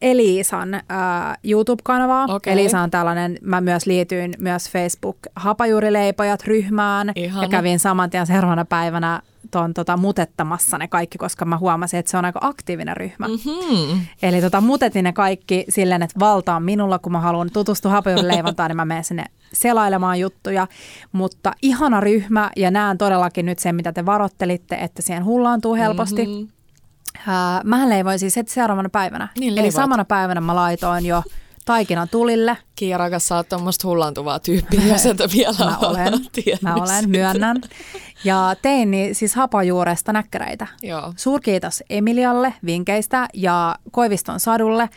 [0.00, 2.26] Eliisan uh, YouTube-kanavaa.
[2.28, 2.52] Okei.
[2.52, 7.42] Elisa on tällainen, mä myös liityin myös Facebook Hapajuurileipojat ryhmään Ihana.
[7.42, 12.10] ja kävin saman tien seuraavana päivänä ton, tota, mutettamassa ne kaikki, koska mä huomasin, että
[12.10, 13.26] se on aika aktiivinen ryhmä.
[13.26, 14.00] Hmm.
[14.22, 18.70] Eli tota, mutetin ne kaikki silleen, että valta on minulla, kun mä haluan tutustua hapajuurileivontaan,
[18.70, 20.66] niin mä menen sinne selailemaan juttuja.
[21.12, 26.26] Mutta ihana ryhmä ja näen todellakin nyt sen, mitä te varottelitte, että siihen hullaantuu helposti.
[26.26, 26.32] Mhm.
[26.32, 27.68] Mm-hmm.
[27.68, 29.28] Mähän leivoin siis heti seuraavana päivänä.
[29.38, 31.22] Niin Eli samana päivänä mä laitoin jo
[31.64, 32.56] taikinan tulille.
[32.74, 36.12] Kiia rakas, sä oot tuommoista hullaantuvaa tyyppiä, jos et vielä Mä olen,
[36.62, 37.08] mä olen, sitä.
[37.08, 37.56] myönnän.
[38.24, 40.66] Ja tein niin, siis hapajuuresta näkkäreitä.
[40.82, 41.12] Joo.
[41.16, 44.88] Suurkiitos Emilialle vinkkeistä ja Koiviston Sadulle.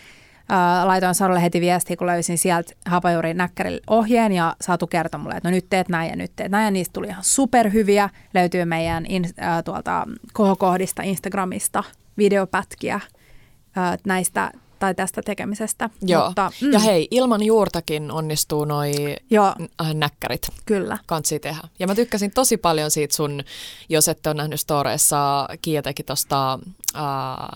[0.49, 5.35] Ää, laitoin Sadulle heti viestiä, kun löysin sieltä Hapajuurin näkkärille ohjeen ja Satu kertoi mulle,
[5.35, 6.65] että no nyt teet näin ja nyt teet näin.
[6.65, 8.09] Ja niistä tuli ihan superhyviä.
[8.33, 11.83] Löytyy meidän in, ää, tuolta kohokohdista Instagramista
[12.17, 12.99] videopätkiä
[13.75, 15.89] ää, näistä tai tästä tekemisestä.
[16.01, 16.25] Joo.
[16.25, 16.71] Mutta, mm.
[16.71, 20.47] Ja hei, ilman juurtakin onnistuu noi Joo, äh, näkkärit.
[20.65, 20.97] kyllä.
[21.05, 21.61] Kansi tehdä.
[21.79, 23.43] Ja mä tykkäsin tosi paljon siitä sun,
[23.89, 26.59] jos ette ole nähnyt storeissa, Kiia teki tosta,
[26.95, 27.01] äh,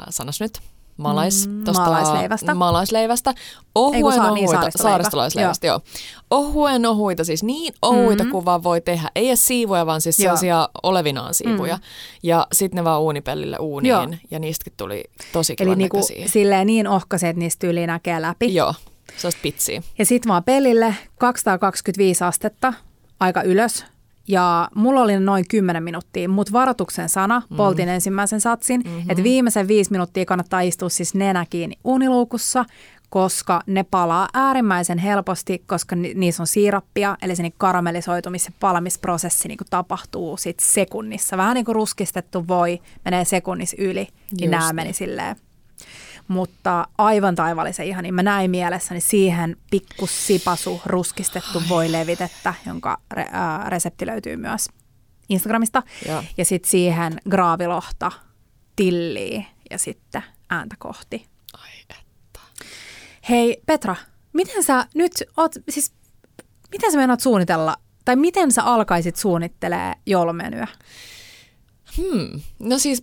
[0.09, 0.59] sanas nyt,
[0.99, 2.55] malais, Mm, tosta, maalaisleivästä.
[2.55, 3.29] maalaisleivästä.
[3.29, 3.35] Ei
[3.75, 4.93] Ohuen kun saa- niin, ohuita, saaristolaivä.
[4.93, 5.79] saaristolaisleivästä, joo.
[6.31, 8.31] Ohuen ohuita, siis niin ohuita Mhm.
[8.31, 9.09] kuin vaan voi tehdä.
[9.15, 10.23] Ei edes siivuja, vaan siis Joo.
[10.23, 11.75] sellaisia olevinaan siivuja.
[11.75, 11.81] Mm.
[12.23, 13.89] Ja sitten ne vaan uunipellille uuniin.
[13.89, 14.07] Joo.
[14.31, 16.27] Ja niistäkin tuli tosi Eli kivan niinku, näköisiä.
[16.27, 18.55] silleen niin ohkaset, että niistä yli näkee läpi.
[18.55, 18.73] Joo,
[19.17, 19.81] se olisi pitsiä.
[19.97, 22.73] Ja sitten vaan pelille 225 astetta,
[23.19, 23.85] aika ylös.
[24.29, 27.57] Ja mulla oli noin 10 minuuttia, mutta varoituksen sana, Mm.
[27.57, 28.89] poltin ensimmäisen satsin, Mhm.
[28.89, 29.09] mm-hmm.
[29.09, 32.65] että viimeisen viisi minuuttia kannattaa istua siis nenä kiinni uniluukussa,
[33.09, 38.51] koska ne palaa äärimmäisen helposti, koska ni- niissä on siirappia, eli se niin karamellisoitumis- ja
[38.59, 41.37] palamisprosessi niin tapahtuu sit sekunnissa.
[41.37, 44.75] Vähän niin kuin ruskistettu voi menee sekunnissa yli, niin Just nämä niin.
[44.75, 45.35] meni silleen
[46.29, 53.25] mutta aivan taivallisen ihan, niin mä näin mielessäni siihen pikku sipasu ruskistettu voilevitettä, jonka re,
[53.31, 54.67] ää, resepti löytyy myös
[55.29, 55.83] Instagramista.
[56.07, 56.23] Joo.
[56.37, 58.11] Ja sitten siihen graavilohta,
[58.75, 61.25] tilliä ja sitten ääntä kohti.
[61.53, 61.95] Ai että.
[63.29, 63.95] Hei Petra,
[64.33, 65.93] miten sä nyt oot, siis
[66.71, 70.67] miten sä meinaat suunnitella, tai miten sä alkaisit suunnittelee joulumenyä?
[71.97, 72.41] Hmm.
[72.59, 73.01] No siis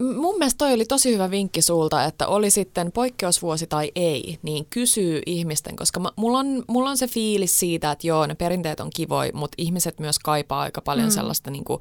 [0.00, 4.66] mun mielestä toi oli tosi hyvä vinkki sulta, että oli sitten poikkeusvuosi tai ei, niin
[4.70, 8.80] kysyy ihmisten, koska mä, mulla, on, mulla on se fiilis siitä, että joo, ne perinteet
[8.80, 11.12] on kivoi, mutta ihmiset myös kaipaa aika paljon mm.
[11.12, 11.80] sellaista niin kuin,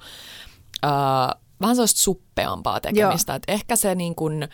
[0.86, 0.92] äh,
[1.62, 4.48] vähän sellaista suppeampaa tekemistä, että ehkä se niin kuin,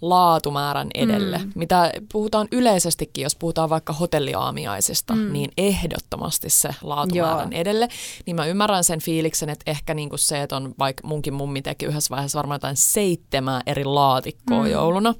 [0.00, 1.38] laatumäärän edelle.
[1.38, 1.52] Mm.
[1.54, 5.32] Mitä puhutaan yleisestikin, jos puhutaan vaikka hotelliaamiaisista, mm.
[5.32, 7.60] niin ehdottomasti se laatumäärän Joo.
[7.60, 7.88] edelle.
[8.26, 11.86] Niin mä ymmärrän sen fiiliksen, että ehkä niinku se, että on vaikka munkin mummi teki
[11.86, 14.70] yhdessä vaiheessa varmaan jotain seitsemää eri laatikkoa mm.
[14.70, 15.14] jouluna.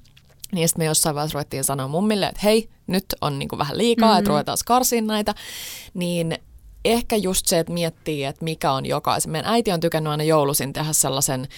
[0.52, 4.08] Niin sitten me jossain vaiheessa ruvettiin sanoa mummille, että hei, nyt on niinku vähän liikaa,
[4.08, 4.18] mm-hmm.
[4.18, 5.34] että ruvetaan karsiin näitä.
[5.94, 6.38] Niin
[6.84, 9.32] ehkä just se, että miettii, että mikä on jokaisen.
[9.32, 11.48] Meidän äiti on tykännyt aina joulusin tehdä sellaisen,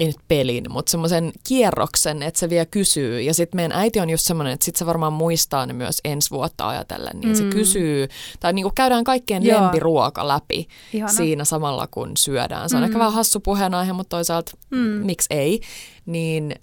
[0.00, 3.20] ei nyt pelin, mutta semmoisen kierroksen, että se vielä kysyy.
[3.20, 6.30] Ja sitten meidän äiti on just semmoinen, että sitten se varmaan muistaa ne myös ensi
[6.30, 7.20] vuotta ajatellen.
[7.20, 7.34] Niin mm.
[7.34, 8.08] se kysyy,
[8.40, 9.62] tai niinku käydään kaikkien Joo.
[9.62, 11.12] lempiruoka läpi Ihana.
[11.12, 12.70] siinä samalla, kun syödään.
[12.70, 12.84] Se on mm.
[12.84, 14.78] ehkä vähän hassu puheenaihe, mutta toisaalta mm.
[14.78, 15.60] miksi ei.
[16.06, 16.54] Niin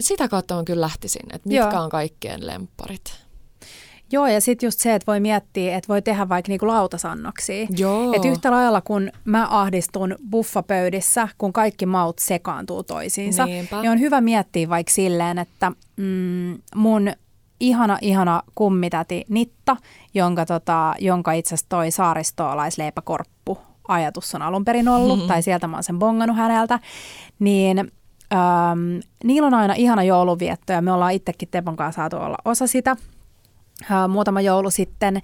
[0.00, 1.82] sitä kautta mä kyllä lähtisin, että mitkä Joo.
[1.82, 3.25] on kaikkien lempparit.
[4.12, 7.66] Joo, ja sitten just se, että voi miettiä, että voi tehdä vaikka niinku lautasannoksia.
[7.76, 8.12] Joo.
[8.12, 13.80] Et yhtä lailla kun mä ahdistun buffapöydissä, kun kaikki maut sekaantuu toisiinsa, Niinpä.
[13.80, 17.12] niin on hyvä miettiä vaikka silleen, että mm, mun
[17.60, 19.76] ihana, ihana kummitäti Nitta,
[20.14, 25.28] jonka, tota, jonka itse asiassa toi saaristoalaisleipäkorppu ajatus on alun perin ollut, mm-hmm.
[25.28, 26.80] tai sieltä mä oon sen bongannut häneltä,
[27.38, 27.78] niin
[28.32, 32.66] ähm, niillä on aina ihana jouluvietto, ja me ollaan itsekin Tepon kanssa saatu olla osa
[32.66, 32.96] sitä
[33.90, 35.20] äh, muutama joulu sitten,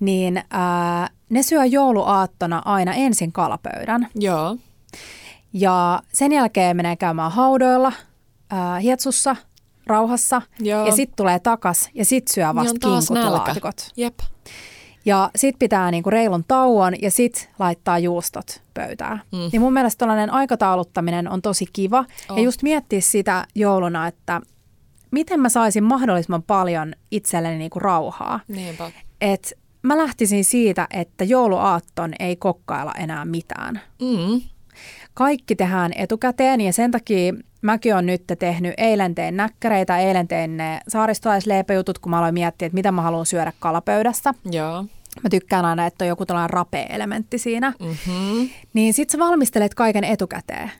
[0.00, 4.08] niin äh, ne syö jouluaattona aina ensin kalapöydän.
[4.14, 4.56] Joo.
[5.52, 7.92] Ja sen jälkeen menee käymään haudoilla,
[8.52, 9.36] äh, hietsussa,
[9.86, 10.86] rauhassa, Joo.
[10.86, 13.88] ja sitten tulee takas, ja sitten syö Niin vasta taas kinkut ja laatikot.
[13.96, 14.18] Jep.
[15.04, 19.22] Ja sit pitää niinku reilun tauon ja sit laittaa juustot pöytään.
[19.32, 19.38] Mm.
[19.52, 22.04] Niin mun mielestä tällainen aikatauluttaminen on tosi kiva.
[22.28, 22.38] On.
[22.38, 24.40] Ja just miettiä sitä jouluna, että
[25.16, 28.40] miten mä saisin mahdollisimman paljon itselleni niinku rauhaa.
[28.48, 28.90] Niinpä.
[29.20, 29.52] Et
[29.82, 33.80] mä lähtisin siitä, että jouluaatton ei kokkailla enää mitään.
[34.02, 34.40] Mm.
[35.14, 40.56] Kaikki tehdään etukäteen ja sen takia mäkin olen nyt tehnyt, eilen tein näkkäreitä, eilen tein
[40.56, 44.34] ne saaristolaisleipäjutut, kun mä aloin miettiä, että mitä mä haluan syödä kalapöydässä.
[44.50, 44.84] Joo.
[45.22, 47.72] Mä tykkään aina, että on joku tällainen rapea-elementti siinä.
[47.80, 48.48] Mm-hmm.
[48.74, 50.70] Niin sit sä valmistelet kaiken etukäteen,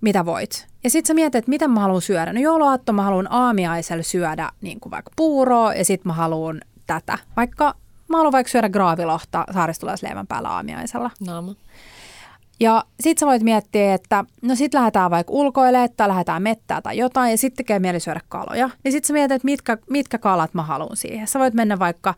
[0.00, 0.66] mitä voit.
[0.84, 2.32] Ja sit sä mietit, että miten mä haluan syödä.
[2.32, 7.18] No jouluaatto mä haluan aamiaisella syödä niin kuin vaikka puuroa ja sit mä haluan tätä.
[7.36, 7.74] Vaikka
[8.08, 11.10] mä haluan vaikka syödä graavilohta saaristolaisleivän päällä aamiaisella.
[11.26, 11.54] Naama.
[12.60, 16.98] Ja sit sä voit miettiä, että no sit lähdetään vaikka ulkoilemaan tai lähdetään mettää tai
[16.98, 18.70] jotain ja sitten tekee mieli syödä kaloja.
[18.84, 21.26] Niin sit sä mietit, että mitkä, mitkä kalat mä haluan siihen.
[21.26, 22.14] Sä voit mennä vaikka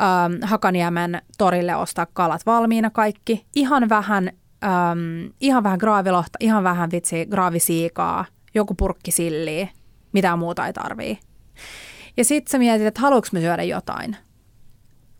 [0.00, 3.46] ähm, Hakaniemen torille ostaa kalat valmiina kaikki.
[3.54, 4.32] Ihan vähän,
[4.64, 9.68] ähm, ihan vähän graavilohta, ihan vähän vitsi graavisiikaa, joku purkki silliä,
[10.12, 11.18] mitään muuta ei tarvii.
[12.16, 14.16] Ja sit sä mietit, että haluanko mä syödä jotain.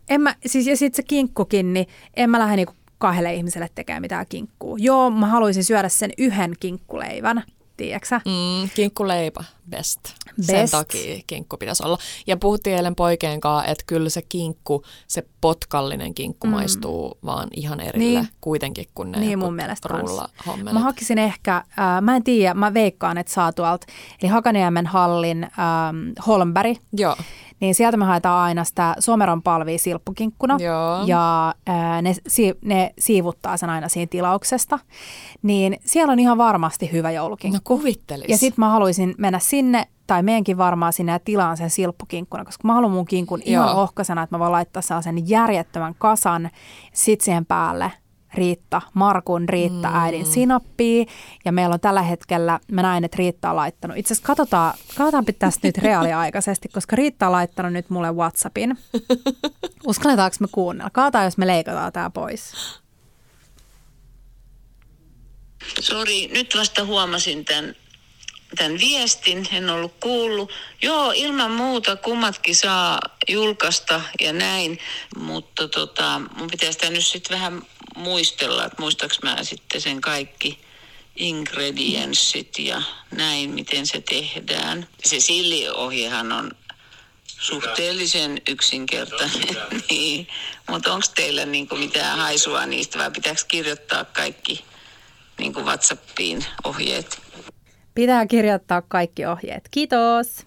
[0.09, 4.01] En mä, siis, ja sitten se kinkkukin, niin en mä lähde niinku kahdelle ihmiselle tekemään
[4.01, 4.77] mitään kinkkuu.
[4.77, 7.43] Joo, mä haluaisin syödä sen yhden kinkkuleivän,
[7.81, 8.21] tiedäksä?
[8.25, 9.99] Mm, kinkkuleipä, best.
[10.41, 10.71] Sen Best.
[10.71, 11.97] takia kinkku pitäisi olla.
[12.27, 16.51] Ja puhuttiin eilen poikien kanssa, että kyllä se kinkku, se potkallinen kinkku mm.
[16.51, 18.27] maistuu vaan ihan erille Niin.
[18.41, 19.89] kuitenkin kuin ne Niin mun mielestä.
[20.71, 23.87] Mä hakisin ehkä, äh, mä en tiedä, mä veikkaan, että saa tuolta,
[24.21, 27.15] eli Hakaniemen hallin ähm, Holmberg, Joo,
[27.61, 30.57] niin sieltä me haetaan aina sitä someron palvia silppukinkkuna.
[30.59, 31.03] Joo.
[31.05, 34.79] Ja ää, ne, si, ne siivuttaa sen aina siinä tilauksesta.
[35.41, 37.55] Niin siellä on ihan varmasti hyvä joulukinkku.
[37.55, 38.29] no kuvittelis.
[38.29, 42.67] Ja sitten mä haluaisin mennä sinne, tai meidänkin varmaan sinne ja tilaan sen silppukinkkuna, koska
[42.67, 43.81] mä haluan mun kinkun ihan Joo.
[43.81, 46.49] ohkasena, että mä voin laittaa sellaisen järjettömän kasan,
[46.93, 47.91] sit siihen päälle
[48.33, 49.95] Riitta, Markun Riitta mm.
[49.95, 51.05] äidin sinappia.
[51.45, 53.97] Ja meillä on tällä hetkellä, mä näin, että Riitta on laittanut.
[53.97, 58.77] Itse asiassa katsotaan, katsotaan tästä nyt reaaliaikaisesti, koska Riitta on laittanut nyt mulle Whatsappin.
[59.87, 60.89] Uskalletaanko me kuunnella?
[60.89, 62.53] Kaataan, jos me leikataan tämä pois.
[65.79, 67.75] Sori, nyt vasta huomasin tämän,
[68.55, 70.51] tämän viestin, en ollut kuullut.
[70.81, 74.79] Joo, ilman muuta kummatkin saa julkaista ja näin,
[75.15, 77.61] mutta tota, mun pitäisi sitä nyt sitten vähän
[77.95, 80.59] muistella, että muistaaks mä sitten sen kaikki
[81.15, 82.81] ingredienssit ja
[83.11, 84.87] näin, miten se tehdään.
[85.03, 86.51] Se silliohjehan on
[87.27, 89.57] suhteellisen yksinkertainen,
[89.89, 90.27] niin.
[90.69, 94.65] mutta onko teillä niinku mitään haisua niistä vai pitääkö kirjoittaa kaikki
[95.37, 97.21] niin kuin WhatsAppiin ohjeet.
[97.95, 99.67] Pitää kirjoittaa kaikki ohjeet.
[99.71, 100.45] Kiitos.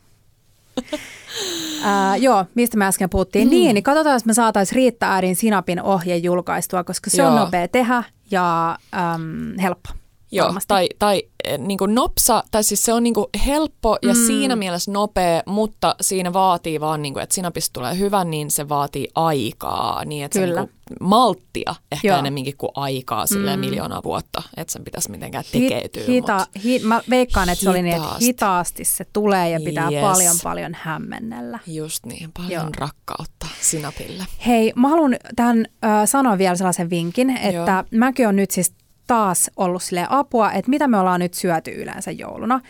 [1.84, 3.49] Ää, joo, mistä me äsken puhuttiin.
[3.49, 3.51] Mm.
[3.51, 7.45] Niin, niin katsotaan, jos me saataisiin Riitta Äidin sinapin ohje julkaistua, koska se on Joo.
[7.45, 9.90] nopea tehdä ja äm, helppo.
[10.37, 10.68] Joo, varmasti.
[10.68, 11.22] tai, tai
[11.59, 14.26] niin kuin nopsa, tai siis se on niin kuin helppo ja mm.
[14.26, 18.68] siinä mielessä nopea, mutta siinä vaatii vaan, niin kuin, että sinapista tulee hyvä, niin se
[18.68, 20.55] vaatii aikaa, niin että Kyllä.
[20.55, 22.18] se niin kuin, malttia ehkä Joo.
[22.18, 23.66] enemmänkin kuin aikaa silleen mm.
[23.66, 26.03] miljoonaa vuotta, että sen pitäisi mitenkään tekeytyä.
[26.07, 28.26] hita, mut- hi, mä veikkaan, että se oli niin, että Hitaasti.
[28.26, 30.01] hitaasti se tulee ja pitää Yes.
[30.01, 31.59] paljon paljon hämmennellä.
[31.66, 32.53] Just niin, paljon.
[32.53, 32.70] Joo.
[32.78, 34.24] rakkautta sinapille.
[34.47, 37.99] Hei, mä haluan tähän äh, sanoa vielä sellaisen vinkin, että Joo.
[37.99, 38.72] mäkin on nyt siis
[39.07, 42.61] taas ollut sille apua, että mitä me ollaan nyt syöty yleensä jouluna.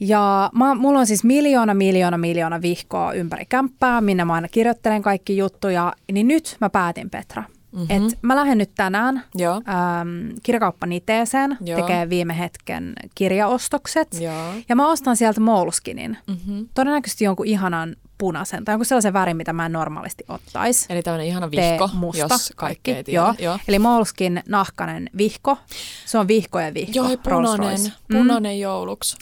[0.00, 5.02] Ja mä, mulla on siis miljoona, miljoona, miljoona vihkoa ympäri kämppää, minne mä aina kirjoittelen
[5.02, 5.92] kaikki juttuja.
[6.12, 7.42] Niin nyt mä päätin, Petra,
[7.72, 7.86] mm-hmm.
[7.90, 9.54] että mä lähden nyt tänään Joo.
[9.54, 11.80] ähm, kirjakauppa Niteeseen, Joo.
[11.80, 14.08] tekee viime hetken kirjaostokset.
[14.20, 14.52] Joo.
[14.68, 16.18] Ja mä ostan sieltä Moleskinin.
[16.26, 16.68] Mm-hmm.
[16.74, 21.26] Todennäköisesti jonkun ihanan punaisen tai jonkun sellaisen värin, mitä mä en normaalisti ottaisi Eli tämmöinen
[21.26, 23.12] ihana tee vihko, musta, jos kaikki tiedä.
[23.12, 23.34] Joo.
[23.38, 23.58] Joo.
[23.68, 25.58] Eli Molskin nahkanen vihko.
[26.06, 26.92] Se on vihko ja vihko.
[26.94, 28.60] Joo, punainen, punainen mm.
[28.60, 29.16] jouluksi.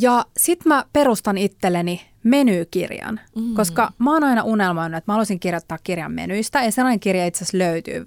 [0.00, 3.54] Ja sit mä perustan itselleni menykirjan, mm.
[3.54, 6.64] koska mä oon aina unelmoinut, että mä haluaisin kirjoittaa kirjan menyistä.
[6.64, 8.06] Ja sellainen kirja itse asiassa löytyy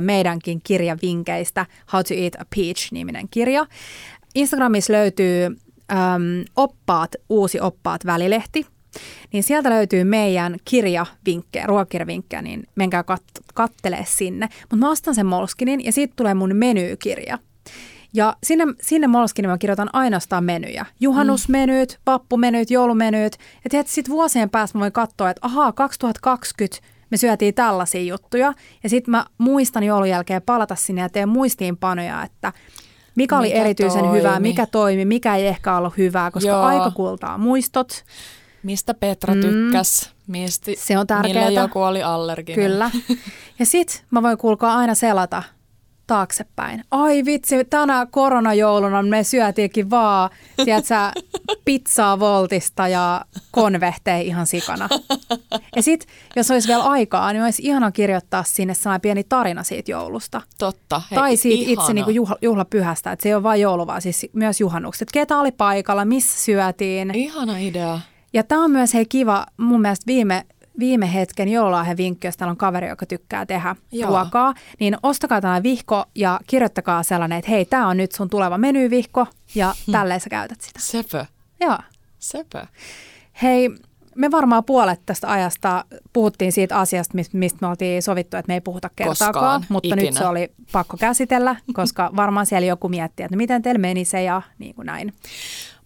[0.00, 3.66] meidänkin kirjavinkkeistä, How to Eat a Peach-niminen kirja.
[4.34, 8.66] Instagramissa löytyy äm, oppaat, uusi oppaat välilehti.
[9.32, 14.48] Niin sieltä löytyy meidän kirjavinkkejä, ruokakirjavinkkejä, niin menkää kat- kattelee sinne.
[14.60, 17.38] Mutta mä ostan sen Molskinin ja siitä tulee mun menykirja.
[18.14, 20.86] Ja sinne, sinne Molskiniin mä kirjoitan ainoastaan menyjä.
[21.00, 23.32] Juhannusmenyt, vappumenyt, joulumenyt.
[23.64, 26.78] Ja tiedät, sitten vuosien päästä mä voin katsoa, että ahaa, 2020
[27.10, 28.52] me syötiin tällaisia juttuja.
[28.82, 32.52] Ja sitten mä muistan joulun jälkeen palata sinne ja teen muistiinpanoja, että
[33.16, 34.18] mikä oli Mikä erityisen toimi?
[34.18, 36.62] hyvää, mikä toimi, mikä ei ehkä ollut hyvää, koska Joo.
[36.62, 38.04] aika kultaa muistot.
[38.66, 39.40] Mistä Petra Mm.
[39.40, 41.44] tykkäs, mistä, Se on tärkeää.
[41.48, 42.64] mille joku oli allerginen.
[42.70, 42.90] Kyllä.
[43.58, 45.42] Ja sit mä voin kuulkaa aina selata
[46.06, 46.84] taaksepäin.
[46.90, 50.30] Ai vitsi, tänä koronajouluna me syötiinkin vaan,
[50.64, 50.94] tiedätkö,
[51.64, 54.88] pizzaa voltista ja konvehteja ihan sikana.
[55.76, 56.06] Ja sit,
[56.36, 60.42] jos olisi vielä aikaa, niin olisi ihana kirjoittaa sinne sellainen pieni tarina siitä joulusta.
[60.58, 61.02] Totta.
[61.10, 61.92] Hei, tai siitä itse ihana.
[61.94, 65.08] niin kuin juhla, juhlapyhästä, että se ei ole vain joulu, vaan siis myös juhannukset.
[65.12, 67.14] Ketä oli paikalla, missä syötiin.
[67.14, 68.00] Ihana idea.
[68.36, 70.46] Ja tämä on myös hei kiva, mun mielestä viime,
[70.78, 74.08] viime hetken joululahjavinkki, jos täällä on kaveri, joka tykkää tehdä Joo.
[74.10, 78.58] Ruokaa, niin ostakaa tällainen vihko ja kirjoittakaa sellainen, että hei, tämä on nyt sun tuleva
[78.58, 79.92] menyvihko ja Hmm.
[79.92, 80.80] tälleen sä käytät sitä.
[80.82, 81.24] Sepö.
[81.60, 81.78] Joo.
[82.18, 82.66] Sepö.
[83.42, 83.70] Hei,
[84.14, 88.54] me varmaan puolet tästä ajasta puhuttiin siitä asiasta, mis- mistä me oltiin sovittu, että me
[88.54, 90.02] ei puhuta kertaakaan, Koskaan, mutta ikinä.
[90.02, 94.04] nyt se oli pakko käsitellä, koska varmaan siellä joku miettii, että no miten teillä meni
[94.04, 95.12] se ja niin kuin näin.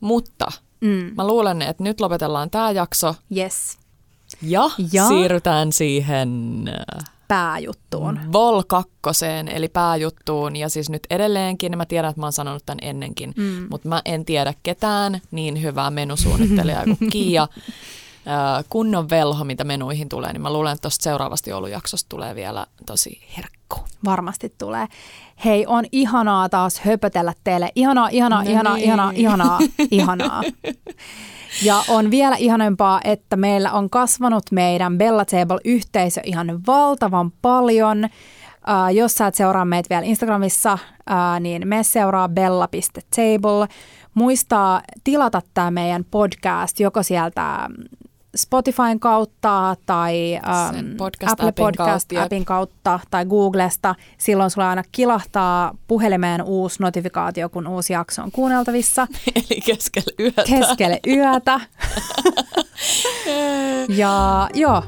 [0.00, 0.46] Mutta
[0.80, 1.12] Mm.
[1.16, 3.78] mä luulen, että nyt lopetellaan tämä jakso Yes,
[4.42, 5.08] ja, Ja?
[5.08, 8.20] siirrytään siihen äh, pääjuttuun.
[8.32, 10.56] Vol 2, eli pääjuttuun.
[10.56, 13.66] Ja siis nyt edelleenkin, mä tiedän, että mä oon sanonut tämän ennenkin, mm.
[13.70, 17.42] mutta mä en tiedä ketään niin hyvää menusuunnittelijaa kuin Kiia.
[17.42, 22.66] Äh, kunnon velho, mitä menuihin tulee, niin mä luulen, että tuosta seuraavasta joulujaksosta tulee vielä
[22.86, 23.20] tosi
[23.70, 23.88] herkku.
[24.04, 24.86] Varmasti tulee.
[25.44, 27.70] Hei, on ihanaa taas höpötellä teille.
[27.74, 28.84] Ihanaa, ihanaa, No ihanaa, niin.
[28.84, 29.58] ihanaa, ihanaa,
[29.90, 30.42] ihanaa.
[31.62, 38.04] Ja on vielä ihanempaa, että meillä on kasvanut meidän Bella Table-yhteisö ihan valtavan paljon.
[38.04, 43.68] Uh, jos sä et seuraa meitä vielä Instagramissa, uh, niin me seuraa bella.table.
[44.14, 47.68] Muistaa tilata tämä meidän podcast joko sieltä
[48.36, 52.22] Spotifyn kautta tai um, podcast-appin Apple kautta, Podcast jep.
[52.22, 53.94] appin kautta tai Googlesta.
[54.18, 59.06] Silloin sulla aina kilahtaa puhelimeen uusi notifikaatio, kun uusi jakso on kuunneltavissa
[59.36, 60.42] Eli keskellä yötä.
[60.46, 61.60] keskelle yötä.
[63.88, 64.82] ja joo,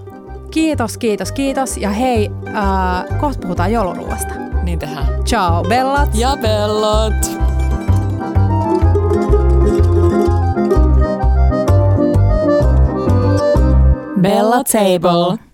[0.51, 1.77] kiitos, kiitos, kiitos.
[1.77, 4.35] Ja hei, äh, kohta puhutaan jouluruuasta.
[4.63, 5.25] niin tehdään.
[5.25, 6.11] Ciao, bellat!
[6.15, 7.62] Ja bellot!
[14.23, 15.52] Bella Table.